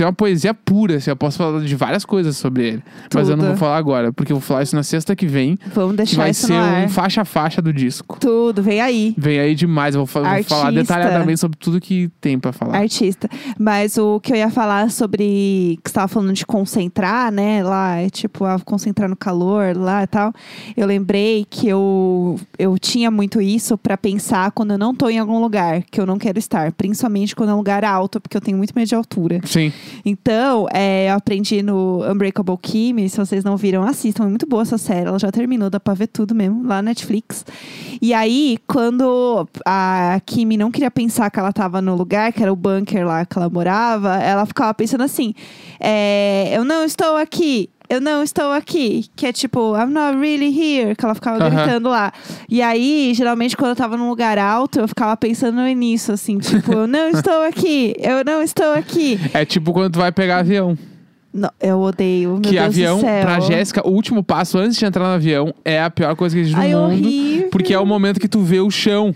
é 0.01 0.05
uma 0.05 0.13
poesia 0.15 0.55
pura, 0.55 0.97
assim, 0.97 1.11
eu 1.11 1.17
posso 1.17 1.37
falar 1.37 1.61
de 1.61 1.77
várias 1.77 2.07
coisas 2.07 2.37
sobre 2.39 2.67
ele. 2.67 2.83
Mas 3.13 3.29
eu 3.29 3.37
não 3.37 3.45
Tudo. 3.45 3.49
vou 3.51 3.59
falar 3.59 3.77
agora, 3.77 4.13
porque 4.13 4.33
eu 4.33 4.37
vou 4.37 4.43
falar 4.43 4.63
isso 4.63 4.75
na 4.75 4.83
sexta 4.83 5.15
que 5.15 5.27
vem, 5.27 5.59
Vamos 5.75 5.91
que 5.91 5.97
deixar 5.99 6.23
vai 6.23 6.31
isso 6.31 6.47
ser 6.47 6.55
um 6.55 6.89
faixa 6.89 7.21
a 7.21 7.25
faixa 7.25 7.61
do 7.61 7.71
disco. 7.71 8.17
Tudo, 8.19 8.63
vem 8.63 8.81
aí. 8.81 9.15
Vem 9.19 9.39
aí 9.39 9.55
demais, 9.55 9.95
eu 9.95 10.05
vou, 10.05 10.23
vou 10.23 10.43
falar 10.45 10.71
detalhadamente 10.73 11.39
sobre 11.39 11.59
tudo 11.59 11.81
que 11.81 12.11
tem 12.19 12.39
pra 12.39 12.51
falar. 12.51 12.79
Artista. 12.79 13.29
Mas 13.59 13.99
o 13.99 14.19
que 14.21 14.33
eu 14.33 14.37
ia 14.37 14.51
falar 14.51 14.91
sobre. 14.91 15.79
Que 15.85 15.91
você 15.91 15.95
tava 15.95 16.09
falando 16.09 16.33
de 16.33 16.47
concentrar, 16.47 17.31
né? 17.31 17.63
Lá, 17.63 17.97
é 17.99 18.09
tipo, 18.09 18.45
ah, 18.45 18.59
concentrar 18.65 19.09
no 19.09 19.17
calor 19.17 19.77
lá 19.77 20.03
e 20.03 20.07
tal. 20.07 20.33
Eu 20.75 20.87
lembrei 20.87 21.47
que 21.49 21.69
eu, 21.69 22.41
eu 22.59 22.79
tinha 22.79 23.11
muito 23.11 23.41
isso 23.41 23.77
pra 23.77 23.99
pensar 23.99 24.51
quando 24.53 24.73
eu 24.73 24.79
não 24.79 24.95
tô 24.95 25.11
em 25.11 25.19
algum 25.19 25.41
lugar 25.41 25.74
que 25.83 26.01
eu 26.01 26.07
não 26.07 26.19
quero 26.19 26.39
estar. 26.39 26.73
Principalmente 26.73 27.35
quando 27.35 27.51
é 27.51 27.55
um 27.55 27.59
lugar 27.59 27.85
alto, 27.85 28.21
porque 28.21 28.37
eu 28.37 28.41
tenho 28.41 28.57
muito 28.57 28.73
medo 28.75 28.89
de 28.89 28.95
altura. 28.95 29.41
Sim. 29.45 29.73
Então, 30.05 30.67
é, 30.73 31.11
eu 31.11 31.15
aprendi 31.15 31.63
no 31.63 32.05
Unbreakable 32.11 32.59
Kimmy. 32.61 33.09
Se 33.09 33.19
vocês 33.19 33.45
não 33.45 33.57
viram, 33.57 33.83
assistam. 33.83 34.25
É 34.25 34.29
muito 34.29 34.47
boa 34.47 34.63
essa 34.63 34.79
série. 34.79 35.09
Ela 35.09 35.19
já 35.19 35.31
terminou, 35.31 35.71
dá 35.71 35.81
pra 35.81 35.95
ver 35.95 36.09
tudo 36.09 36.35
mesmo, 36.35 36.63
lá 36.63 36.77
na 36.77 36.95
Netflix. 36.95 37.45
E 38.01 38.13
aí, 38.15 38.59
quando 38.67 39.49
a 39.67 40.21
Kimi 40.25 40.57
não 40.57 40.71
queria 40.71 40.91
pensar 40.91 41.31
que 41.31 41.39
ela 41.39 41.53
tava 41.53 41.81
no 41.81 41.95
lugar, 41.95 42.33
que 42.33 42.43
era 42.43 42.53
o 42.53 42.57
bunker 42.57 43.07
lá 43.07 43.25
que 43.25 43.39
ela 43.39 43.51
morava, 43.51 44.17
ela 44.17 44.47
ficava 44.47 44.73
pensando 44.75 45.03
assim: 45.03 45.35
é, 45.81 46.51
Eu 46.53 46.65
não 46.65 46.85
estou 46.85 47.17
aqui. 47.17 47.71
Eu 47.89 48.01
não 48.01 48.23
estou 48.23 48.51
aqui. 48.53 49.07
Que 49.15 49.27
é 49.27 49.33
tipo, 49.33 49.77
I'm 49.77 49.93
not 49.93 50.17
really 50.19 50.47
here. 50.49 50.95
Que 50.97 51.05
ela 51.05 51.15
ficava 51.15 51.49
gritando 51.49 51.89
lá. 51.91 52.13
E 52.49 52.63
aí, 52.63 53.13
geralmente, 53.15 53.57
quando 53.57 53.71
eu 53.71 53.77
tava 53.77 53.97
num 53.97 54.09
lugar 54.09 54.39
alto, 54.39 54.81
eu 54.81 54.89
ficava 54.89 55.17
pensando 55.17 55.61
nisso, 55.63 56.13
assim, 56.13 56.39
tipo, 56.39 56.73
eu 56.75 56.87
não 56.87 57.09
estou 57.11 57.43
aqui, 57.43 57.95
eu 57.99 58.25
não 58.25 58.43
estou 58.43 58.73
aqui. 58.73 59.19
É 59.35 59.45
tipo 59.45 59.73
quando 59.73 59.93
tu 59.93 59.99
vai 59.99 60.11
pegar 60.11 60.39
avião. 60.39 60.77
Não, 61.33 61.51
eu 61.61 61.81
odeio, 61.81 62.31
meu 62.35 62.41
que 62.41 62.51
Deus 62.53 62.65
avião, 62.65 62.97
do 62.99 63.01
céu. 63.01 63.23
pra 63.23 63.41
Jéssica, 63.41 63.87
o 63.87 63.91
último 63.91 64.23
passo 64.23 64.57
antes 64.57 64.79
de 64.79 64.85
entrar 64.85 65.03
no 65.03 65.15
avião 65.15 65.53
é 65.65 65.83
a 65.83 65.91
pior 65.91 66.15
coisa 66.15 66.33
que 66.35 66.41
existe 66.43 66.57
no 66.57 66.63
Ai, 66.63 66.73
mundo. 66.75 66.85
horrível. 66.93 67.49
Porque 67.51 67.75
é 67.75 67.79
o 67.79 67.85
momento 67.85 68.21
que 68.21 68.29
tu 68.29 68.41
vê 68.41 68.61
o 68.61 68.71
chão. 68.71 69.13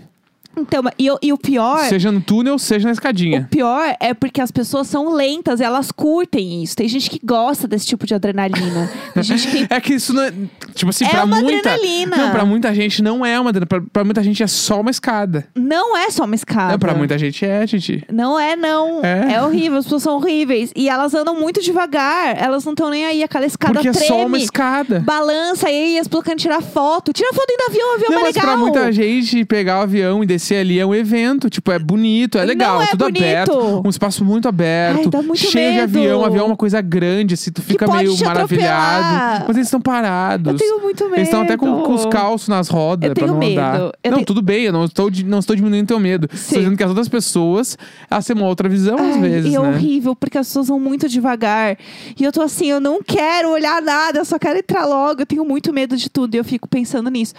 Então, 0.57 0.83
e, 0.97 1.09
o- 1.09 1.17
e 1.21 1.31
o 1.31 1.37
pior... 1.37 1.79
Seja 1.85 2.11
no 2.11 2.19
túnel, 2.19 2.57
seja 2.59 2.85
na 2.85 2.91
O 2.91 2.93
escadinha. 2.93 3.47
pior 3.49 3.95
é 3.99 4.13
porque 4.13 4.41
as 4.41 4.51
pessoas 4.51 4.87
são 4.87 5.13
lentas, 5.13 5.61
elas 5.61 5.91
curtem 5.91 6.63
isso. 6.63 6.75
Tem 6.75 6.87
gente 6.87 7.09
que 7.09 7.19
gosta 7.23 7.67
desse 7.67 7.85
tipo 7.87 8.05
de 8.05 8.13
adrenalina. 8.13 8.91
Tem 9.13 9.23
gente 9.23 9.47
que. 9.47 9.67
É 9.69 9.79
que 9.79 9.93
isso 9.93 10.13
não 10.13 10.23
é. 10.23 10.33
Tipo 10.73 10.89
assim, 10.89 11.05
É 11.05 11.09
pra 11.09 11.23
uma 11.23 11.39
muita. 11.39 11.69
adrenalina. 11.69 12.17
Não, 12.17 12.31
pra 12.31 12.45
muita 12.45 12.73
gente 12.73 13.01
não 13.03 13.25
é 13.25 13.39
uma 13.39 13.49
adrenalina. 13.51 13.67
Pra, 13.67 13.81
pra 13.93 14.03
muita 14.03 14.23
gente 14.23 14.41
é 14.43 14.47
só 14.47 14.81
uma 14.81 14.89
escada. 14.89 15.47
Não 15.55 15.95
é 15.95 16.09
só 16.09 16.25
uma 16.25 16.35
escada. 16.35 16.71
Não, 16.73 16.79
pra 16.79 16.93
muita 16.95 17.17
gente 17.17 17.45
é, 17.45 17.65
Titi. 17.67 18.03
Não 18.11 18.37
é, 18.39 18.55
não. 18.55 19.03
É. 19.05 19.33
É. 19.35 19.41
horrível, 19.43 19.77
as 19.77 19.85
pessoas 19.85 20.03
são 20.03 20.15
horríveis. 20.15 20.71
E 20.75 20.89
elas 20.89 21.13
andam 21.13 21.39
muito 21.39 21.61
devagar. 21.61 22.35
Elas 22.37 22.65
não 22.65 22.73
estão 22.73 22.89
nem 22.89 23.05
aí. 23.05 23.23
Aquela 23.23 23.45
escada 23.45 23.73
Porque 23.75 23.89
é 23.89 23.91
treme. 23.91 24.07
só 24.07 24.25
uma 24.25 24.37
escada. 24.37 24.99
Balança 25.01 25.69
e 25.69 25.73
aí 25.95 25.99
as 25.99 26.07
pessoas 26.07 26.23
querem 26.25 26.37
tirar 26.37 26.61
foto. 26.61 27.13
Tira 27.13 27.31
foto 27.33 27.47
do 27.47 27.63
avião, 27.69 27.91
o 27.91 27.95
avião 27.95 28.11
Não, 28.11 28.19
é 28.19 28.21
mas 28.23 28.35
legal. 28.35 28.51
pra 28.51 28.57
muita 28.57 28.91
gente, 28.91 29.45
pegar 29.45 29.79
o 29.79 29.81
avião 29.83 30.23
e 30.23 30.25
descer 30.25 30.38
ali 30.55 30.79
é 30.79 30.85
um 30.85 30.93
evento. 30.95 31.49
Tipo, 31.49 31.71
é 31.71 31.79
bonito, 31.79 32.37
é 32.37 32.45
legal, 32.45 32.81
é 32.81 32.87
tudo 32.87 33.05
bonito. 33.05 33.21
aberto. 33.23 33.81
Um 33.85 33.89
espaço 33.89 34.23
muito 34.25 34.47
aberto. 34.47 34.99
Ai, 34.99 35.07
dá 35.07 35.21
muito 35.21 35.37
cheio 35.39 35.71
de 35.71 35.77
medo. 35.79 35.83
avião. 35.97 36.25
Avião 36.25 36.43
é 36.43 36.47
uma 36.47 36.55
coisa 36.57 36.81
grande, 36.81 37.33
assim, 37.33 37.51
tu 37.51 37.61
fica 37.61 37.85
meio 37.87 38.15
maravilhado. 38.23 38.39
atropelar. 38.43 39.45
Mas 39.47 39.57
eles 39.57 39.67
estão 39.67 39.81
parados. 39.81 40.53
Eu 40.53 40.57
tenho 40.57 40.81
muito 40.81 41.03
medo. 41.05 41.15
Eles 41.15 41.27
estão 41.27 41.41
até 41.41 41.57
com, 41.57 41.81
com 41.83 41.93
os 41.93 42.05
calços 42.05 42.47
nas 42.47 42.67
rodas 42.67 43.13
pra 43.13 43.27
não 43.27 43.37
medo. 43.37 43.59
andar. 43.59 43.79
Eu 44.03 44.11
não, 44.11 44.17
tenho- 44.17 44.25
tudo 44.25 44.41
bem, 44.41 44.63
eu 44.63 44.73
não 44.73 44.85
estou, 44.85 45.09
não 45.25 45.39
estou 45.39 45.55
diminuindo 45.55 45.87
teu 45.87 45.99
medo. 45.99 46.25
Estou 46.31 46.39
Sim. 46.39 46.57
dizendo 46.59 46.77
que 46.77 46.83
as 46.83 46.89
outras 46.89 47.07
pessoas, 47.09 47.77
elas 48.09 48.25
têm 48.25 48.35
uma 48.35 48.45
outra 48.47 48.67
visão 48.69 48.95
às 48.97 49.15
Ai, 49.15 49.21
vezes, 49.21 49.51
e 49.51 49.55
é 49.55 49.59
né? 49.59 49.69
horrível, 49.69 50.15
porque 50.15 50.37
as 50.37 50.47
pessoas 50.47 50.67
vão 50.67 50.79
muito 50.79 51.07
devagar. 51.09 51.77
E 52.19 52.23
eu 52.23 52.31
tô 52.31 52.41
assim, 52.41 52.67
eu 52.67 52.79
não 52.79 53.01
quero 53.03 53.49
olhar 53.51 53.81
nada, 53.81 54.19
eu 54.19 54.25
só 54.25 54.37
quero 54.39 54.59
entrar 54.59 54.85
logo. 54.85 55.21
Eu 55.21 55.25
tenho 55.25 55.43
muito 55.45 55.73
medo 55.73 55.95
de 55.97 56.09
tudo 56.09 56.35
e 56.35 56.37
eu 56.37 56.43
fico 56.43 56.67
pensando 56.67 57.09
nisso. 57.09 57.33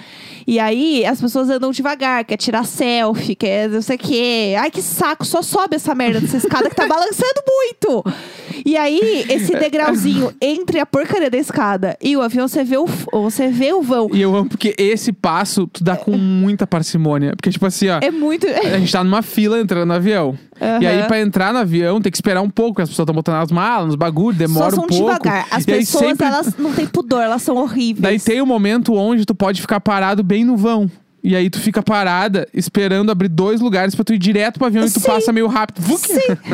E 0.47 0.59
aí, 0.59 1.05
as 1.07 1.21
pessoas 1.21 1.49
andam 1.51 1.71
devagar, 1.71 2.25
quer 2.25 2.37
tirar 2.37 2.65
selfie, 2.65 2.90
quer 3.39 3.69
não 3.69 3.83
sei 3.83 3.97
o 3.97 3.99
quê. 3.99 4.55
Ai, 4.59 4.71
que 4.71 4.83
saco, 4.83 5.25
só 5.25 5.43
sobe 5.43 5.77
essa 5.77 5.95
merda 5.95 6.21
dessa 6.21 6.37
escada 6.37 6.69
que 6.69 6.77
tá 6.77 6.87
balançando 6.89 7.43
muito. 7.47 8.05
E 8.65 8.77
aí, 8.77 9.25
esse 9.29 9.55
degrauzinho 9.55 10.33
entre 10.41 10.79
a 10.79 10.87
porcaria 10.87 11.31
da 11.31 11.39
escada 11.39 11.97
e 12.01 12.17
o 12.17 12.23
avião, 12.23 12.47
você 12.47 12.65
vê 12.65 12.77
o, 12.77 12.87
você 12.87 13.49
vê 13.49 13.73
o 13.73 13.83
vão. 13.83 14.09
E 14.13 14.21
eu 14.21 14.35
amo 14.35 14.49
porque 14.49 14.75
esse 14.77 15.13
passo 15.13 15.67
tu 15.67 15.83
dá 15.83 15.97
com 15.97 16.17
muita 16.17 16.67
parcimônia. 16.67 17.35
Porque, 17.37 17.51
tipo 17.51 17.65
assim, 17.67 17.89
ó. 17.89 17.99
É 18.03 18.11
muito. 18.11 18.47
A 18.47 18.79
gente 18.79 18.93
tá 18.93 19.03
numa 19.03 19.23
fila 19.23 19.59
entrando 19.61 19.87
no 19.87 19.95
avião. 19.95 20.39
E 20.81 20.87
aí, 20.87 21.03
pra 21.05 21.21
entrar 21.21 21.53
no 21.53 21.59
avião, 21.59 22.01
tem 22.01 22.13
que 22.13 22.19
esperar 22.19 22.43
um 22.43 22.51
pouco. 22.51 22.83
As 22.83 22.89
pessoas 22.89 23.05
estão 23.05 23.15
botando 23.15 23.37
as 23.37 23.51
malas, 23.51 23.87
nos 23.87 23.97
bagulhos, 23.97 24.39
demora 24.39 24.75
um 24.75 24.81
pouco. 24.81 24.93
devagar. 24.93 25.47
As 25.51 25.63
e 25.63 25.67
pessoas, 25.67 26.05
sempre... 26.05 26.27
elas 26.27 26.57
não 26.59 26.73
têm 26.73 26.87
pudor, 26.87 27.23
elas 27.23 27.43
são 27.43 27.57
horríveis. 27.57 28.03
Daí 28.03 28.21
tem 28.21 28.43
o 28.43 28.47
momento 28.47 28.95
onde 28.95 29.25
tu 29.25 29.35
pode 29.35 29.61
ficar 29.61 29.81
parado 29.81 30.23
bem 30.23 30.45
no 30.45 30.57
vão. 30.57 30.91
E 31.23 31.37
aí 31.37 31.51
tu 31.51 31.61
fica 31.61 31.83
parada, 31.83 32.49
esperando 32.55 33.11
abrir 33.13 33.29
dois 33.29 33.61
lugares 33.61 33.95
pra 33.95 34.03
tu 34.05 34.15
ir 34.15 34.19
direto 34.19 34.59
pro 34.59 34.67
avião 34.67 34.85
e 34.87 34.91
tu 34.91 35.01
Sim. 35.01 35.07
passa 35.07 35.33
meio 35.33 35.47
rápido. 35.47 35.81
Vuc! 35.83 36.07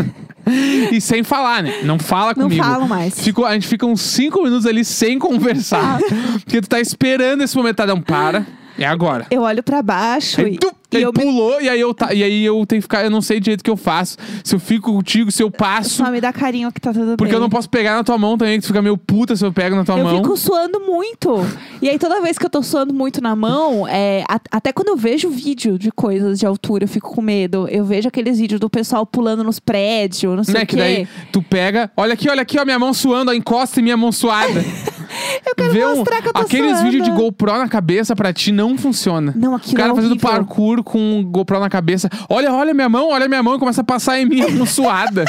e 0.92 1.00
sem 1.00 1.23
falar, 1.23 1.62
né? 1.62 1.80
Não 1.85 1.99
fala 1.99 2.32
Não 2.37 2.44
comigo. 2.44 2.62
falo 2.64 2.88
mais. 2.88 3.18
Fico- 3.20 3.44
a 3.44 3.54
gente 3.54 3.66
fica 3.66 3.87
uns 3.87 4.00
cinco 4.00 4.42
minutos 4.42 4.66
ali 4.66 4.85
sem 4.85 5.18
conversar. 5.18 5.99
porque 6.44 6.61
tu 6.61 6.68
tá 6.68 6.80
esperando 6.80 7.42
esse 7.42 7.56
momento. 7.56 7.76
Tá, 7.76 7.87
não, 7.87 8.00
para. 8.00 8.46
É 8.78 8.85
agora. 8.87 9.26
Eu 9.30 9.42
olho 9.42 9.62
pra 9.62 9.83
baixo 9.83 10.40
Aí, 10.40 10.54
e, 10.54 10.59
tu, 10.59 10.71
e 10.92 10.97
aí 10.99 11.02
eu 11.02 11.12
me 11.16 11.23
pulou, 11.25 11.61
e 11.61 11.68
aí, 11.68 11.80
eu 11.80 11.95
tá, 11.95 12.12
e 12.12 12.23
aí 12.23 12.45
eu 12.45 12.54
tenho 12.66 12.80
que 12.80 12.83
ficar. 12.83 13.02
Eu 13.04 13.11
não 13.11 13.21
sei 13.23 13.40
direito 13.40 13.61
o 13.61 13.64
que 13.64 13.71
eu 13.71 13.76
faço. 13.76 14.16
Se 14.45 14.54
eu 14.54 14.61
fico 14.61 14.92
contigo, 14.92 15.30
se 15.33 15.42
eu 15.42 15.50
passo. 15.50 15.90
Só 16.04 16.11
me 16.11 16.21
dá 16.21 16.33
carinho 16.33 16.71
que 16.71 16.80
tá 16.80 16.92
tudo 16.92 17.16
Porque 17.16 17.30
bem. 17.33 17.35
eu 17.35 17.40
não 17.40 17.49
posso 17.49 17.68
pegar 17.71 17.95
na 17.97 18.04
tua 18.04 18.18
mão 18.18 18.37
também, 18.37 18.56
que 18.59 18.62
tu 18.62 18.66
fica 18.68 18.83
meio 18.83 18.97
puta 18.99 19.35
se 19.35 19.45
eu 19.45 19.52
pego 19.52 19.75
na 19.76 19.85
tua 19.85 19.99
Eu 19.99 20.04
mão. 20.04 20.16
fico 20.23 20.37
suando 20.37 20.80
muito. 20.80 21.37
E 21.80 21.88
aí, 21.88 21.99
toda 21.99 22.21
vez 22.21 22.37
que 22.38 22.45
eu 22.47 22.50
tô 22.50 22.62
suando 22.62 22.92
muito 22.95 23.21
na 23.23 23.35
mão, 23.35 23.87
é, 23.88 24.25
a- 24.28 24.40
até 24.50 24.73
quando 24.73 24.88
eu 24.88 24.97
vejo 24.97 25.28
vídeo 25.30 25.78
de 25.78 25.90
coisas 25.90 26.38
de 26.38 26.47
altura, 26.47 26.85
eu 26.85 26.88
fico 26.88 27.14
com 27.14 27.23
medo. 27.23 27.66
Eu 27.68 27.85
vejo 27.85 28.09
aqueles 28.09 28.38
vídeos 28.38 28.61
do 28.61 28.68
pessoal 28.71 29.04
pulando 29.06 29.42
nos 29.42 29.59
prédios, 29.59 30.37
não 30.37 30.45
sei 30.45 30.54
Né, 30.54 30.62
o 30.62 30.66
que 30.66 30.76
quê. 30.76 30.83
daí 30.83 31.09
tu 31.33 31.42
pega, 31.42 31.90
olha 31.97 32.12
aqui, 32.14 32.28
olha 32.28 32.42
aqui, 32.42 32.59
ó, 32.59 32.64
minha 32.64 32.78
mão 32.78 32.92
suando, 32.95 33.30
ó, 33.30 33.35
encosta 33.35 33.80
em 33.80 33.83
minha 33.83 33.97
mão 33.97 34.12
suada. 34.12 34.64
Eu 35.47 35.54
quero 35.54 35.73
Vê 35.73 35.85
um- 35.87 35.97
mostrar 35.97 36.23
que 36.23 36.28
eu 36.28 36.33
tô 36.33 36.40
aqueles 36.40 36.71
suando. 36.73 36.85
vídeos 36.90 37.04
de 37.04 37.11
GoPro 37.11 37.52
na 37.59 37.68
cabeça 37.68 38.14
pra 38.16 38.33
ti 38.33 38.52
não 38.52 38.76
funciona. 38.76 39.33
Não, 39.37 39.52
O 39.52 39.56
aquilo 39.56 39.76
cara 39.76 39.92
é 39.92 39.95
fazendo 39.95 40.11
horrível. 40.12 40.30
parkour 40.30 40.83
com 40.83 40.99
um 40.99 41.25
GoPro 41.25 41.61
na 41.61 41.68
cabeça. 41.71 42.09
Olha, 42.28 42.52
olha 42.52 42.73
minha 42.75 42.88
mão, 42.88 43.11
olha 43.11 43.28
minha 43.28 43.42
mão 43.42 43.56
e 43.56 43.59
começa 43.59 43.80
a 43.80 43.85
passar 43.85 44.18
em 44.21 44.26
mim 44.26 44.40
mão 44.52 44.66
suada. 44.66 45.25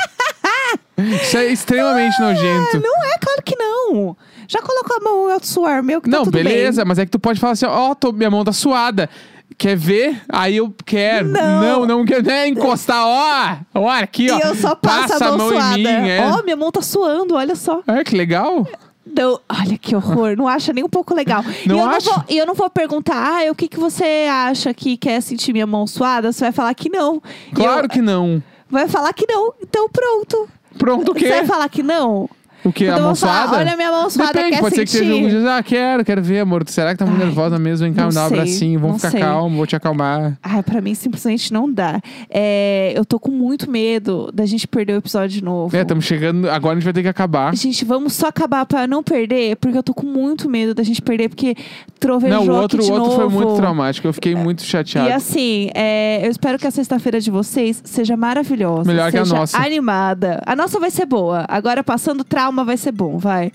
Isso 0.98 1.38
é 1.38 1.46
extremamente 1.46 2.20
nojento. 2.20 2.80
Não 2.82 3.04
é, 3.06 3.18
claro 3.20 3.42
que 3.46 3.56
não. 3.56 4.18
Já 4.48 4.62
colocou 4.62 4.98
a 4.98 5.00
mão 5.00 5.36
em 5.36 5.40
suar 5.44 5.84
meu 5.84 6.02
que 6.02 6.10
tá 6.10 6.18
Não, 6.18 6.24
tudo 6.24 6.34
beleza, 6.34 6.82
bem. 6.82 6.88
mas 6.90 6.98
é 7.00 7.06
que 7.06 7.12
tu 7.12 7.20
pode 7.20 7.40
falar 7.40 7.54
assim, 7.54 7.66
ó, 7.66 7.94
tô- 7.94 8.12
minha 8.12 8.32
mão 8.32 8.44
tá 8.44 8.52
suada. 8.52 9.10
Quer 9.58 9.76
ver? 9.78 10.22
Aí 10.30 10.58
eu 10.58 10.74
quero. 10.86 11.30
Não. 11.30 11.62
não, 11.62 11.86
não 11.86 12.06
quer 12.06 12.22
nem 12.24 12.52
encostar. 12.52 13.04
Ó, 13.06 13.56
ó, 13.76 13.90
aqui, 13.90 14.30
ó. 14.30 14.38
E 14.38 14.42
eu 14.42 14.56
só 14.56 14.76
passo 14.76 15.08
Passa 15.10 15.26
a 15.30 15.38
mão, 15.38 15.50
suada. 15.50 15.78
em 15.80 15.84
mim, 15.84 16.10
é. 16.10 16.22
Ó, 16.32 16.44
minha 16.44 16.56
mão 16.56 16.72
tá 16.72 16.82
suando, 16.82 17.36
olha 17.36 17.56
só. 17.56 17.82
É, 17.88 18.04
que 18.04 18.16
legal. 18.16 18.68
Não, 19.16 19.40
olha 19.50 19.78
que 19.78 19.96
horror, 19.96 20.36
não 20.38 20.48
acha 20.48 20.72
nem 20.74 20.84
um 20.84 20.90
pouco 20.90 21.14
legal. 21.14 21.44
Não 21.66 21.76
e 21.76 21.80
eu 21.80 21.86
acha? 21.86 22.06
não 22.10 22.16
vou, 22.16 22.24
eu 22.30 22.46
não 22.46 22.54
vou 22.54 22.70
perguntar, 22.70 23.16
ah, 23.16 23.52
o 23.52 23.56
que, 23.56 23.68
que 23.68 23.80
você 23.80 24.28
acha 24.30 24.74
que 24.74 24.98
quer 24.98 25.22
sentir 25.22 25.54
minha 25.54 25.68
mão 25.68 25.86
suada? 25.88 26.32
Você 26.32 26.42
vai 26.46 26.52
falar 26.52 26.74
que 26.74 26.90
não. 26.90 27.22
Claro 27.54 27.86
eu- 27.86 27.90
que 27.90 28.02
não. 28.02 28.42
Vai 28.70 28.88
falar 28.88 29.14
que 29.14 29.26
não, 29.28 29.54
então 29.62 29.88
pronto. 29.90 30.50
Pronto, 30.78 31.12
o 31.12 31.16
quê? 31.16 31.26
Você 31.28 31.30
vai 31.38 31.46
falar 31.46 31.70
que 31.70 31.82
não? 31.82 32.30
O 32.68 32.74
quê? 32.74 32.88
Quando 32.88 33.10
A 33.10 33.16
falar, 33.16 33.54
olha 33.60 33.76
minha 33.76 33.92
mão 33.92 34.10
suada, 34.10 34.34
Depende, 34.34 34.52
quer 34.56 34.60
pode 34.62 34.76
ser 34.76 34.84
que 34.86 34.92
sentir? 34.92 35.06
seja 35.06 35.16
um 35.16 35.24
que 35.30 35.36
diz, 35.36 35.46
ah, 35.46 35.64
quero, 35.64 36.06
quero 36.06 36.22
ver, 36.22 36.40
amor. 36.40 36.64
Será 36.68 36.92
que 36.92 36.98
tá 36.98 37.06
muito 37.06 37.20
Ai, 37.22 37.26
nervosa 37.28 37.58
mesmo? 37.60 37.86
Vem 37.86 37.94
cá, 37.94 38.08
me 38.08 38.14
dá 38.14 38.24
um 38.24 38.26
abracinho, 38.28 38.80
vamos 38.80 38.98
ficar 38.98 39.12
sei. 39.12 39.20
calmo, 39.22 39.56
vou 39.58 39.66
te 39.66 39.76
acalmar. 39.76 40.38
Ai, 40.44 40.62
pra 40.64 40.82
mim 40.82 40.94
simplesmente 40.96 41.54
não 41.54 41.72
dá. 41.72 42.02
É, 42.30 42.94
eu 42.96 43.06
tô 43.06 43.20
com 43.20 43.32
muito 43.32 43.70
medo 43.70 44.30
da 44.34 44.46
gente 44.46 44.68
perder 44.68 44.94
o 44.94 44.98
episódio 44.98 45.30
de 45.30 45.44
novo. 45.44 45.76
É, 45.76 45.82
estamos 45.82 46.06
chegando, 46.06 46.50
agora 46.50 46.74
a 46.74 46.76
gente 46.76 46.84
vai 46.84 46.94
ter 46.94 47.02
que 47.04 47.08
acabar. 47.08 47.56
Gente, 47.56 47.86
vamos 47.86 48.14
só 48.14 48.28
acabar 48.28 48.66
pra 48.66 48.86
não 48.88 49.02
perder, 49.04 49.56
porque 49.58 49.78
eu 49.78 49.84
tô 49.84 49.94
com 49.94 50.06
muito 50.06 50.50
medo 50.50 50.74
da 50.74 50.84
gente 50.84 51.02
perder, 51.02 51.30
porque 51.30 51.56
trovejou 52.00 52.46
Não, 52.46 52.54
o 52.54 52.58
outro, 52.62 52.82
de 52.82 52.92
o 52.92 52.94
outro 52.94 53.12
foi 53.12 53.24
novo. 53.26 53.36
muito 53.40 53.56
traumático, 53.56 54.08
eu 54.08 54.14
fiquei 54.14 54.36
muito 54.36 54.64
chateado. 54.64 55.10
E 55.10 55.12
assim, 55.12 55.70
é, 55.74 56.26
eu 56.26 56.30
espero 56.32 56.58
que 56.58 56.68
a 56.68 56.72
sexta-feira 56.72 57.20
de 57.20 57.32
vocês 57.32 57.82
seja 57.86 58.18
maravilhosa. 58.18 58.84
Melhor 58.92 59.12
que 59.12 59.18
a 59.18 59.24
seja 59.26 59.36
nossa. 59.38 59.58
animada. 59.58 60.42
A 60.46 60.56
nossa 60.56 60.80
vai 60.80 60.92
ser 60.92 61.06
boa. 61.06 61.46
Agora, 61.48 61.84
passando 61.84 62.24
trauma, 62.24 62.57
vai 62.64 62.78
ser 62.78 62.92
bom, 62.92 63.18
vai. 63.18 63.52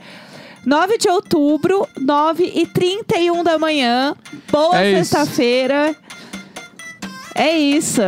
9 0.65 0.97
de 0.99 1.09
outubro, 1.09 1.89
9 1.99 2.45
e 2.45 2.67
31 2.67 3.43
da 3.43 3.59
manhã. 3.59 4.15
Boa 4.51 4.79
É 4.79 4.97
sexta-feira. 4.97 5.95
É 7.35 7.57
isso. 7.57 8.03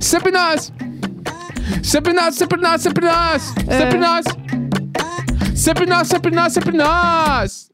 Sempre 0.00 0.32
nós! 0.32 0.72
Sempre 1.82 2.12
nós, 2.12 2.34
sempre 2.34 2.60
nós, 2.60 2.82
sempre 2.82 3.06
nós! 3.06 3.54
É. 3.68 3.78
Sempre 3.78 3.98
nós! 3.98 4.24
Sempre 5.54 5.86
nós, 5.86 6.08
sempre 6.08 6.30
nós, 6.34 6.52
sempre 6.52 6.76
nós! 6.76 7.71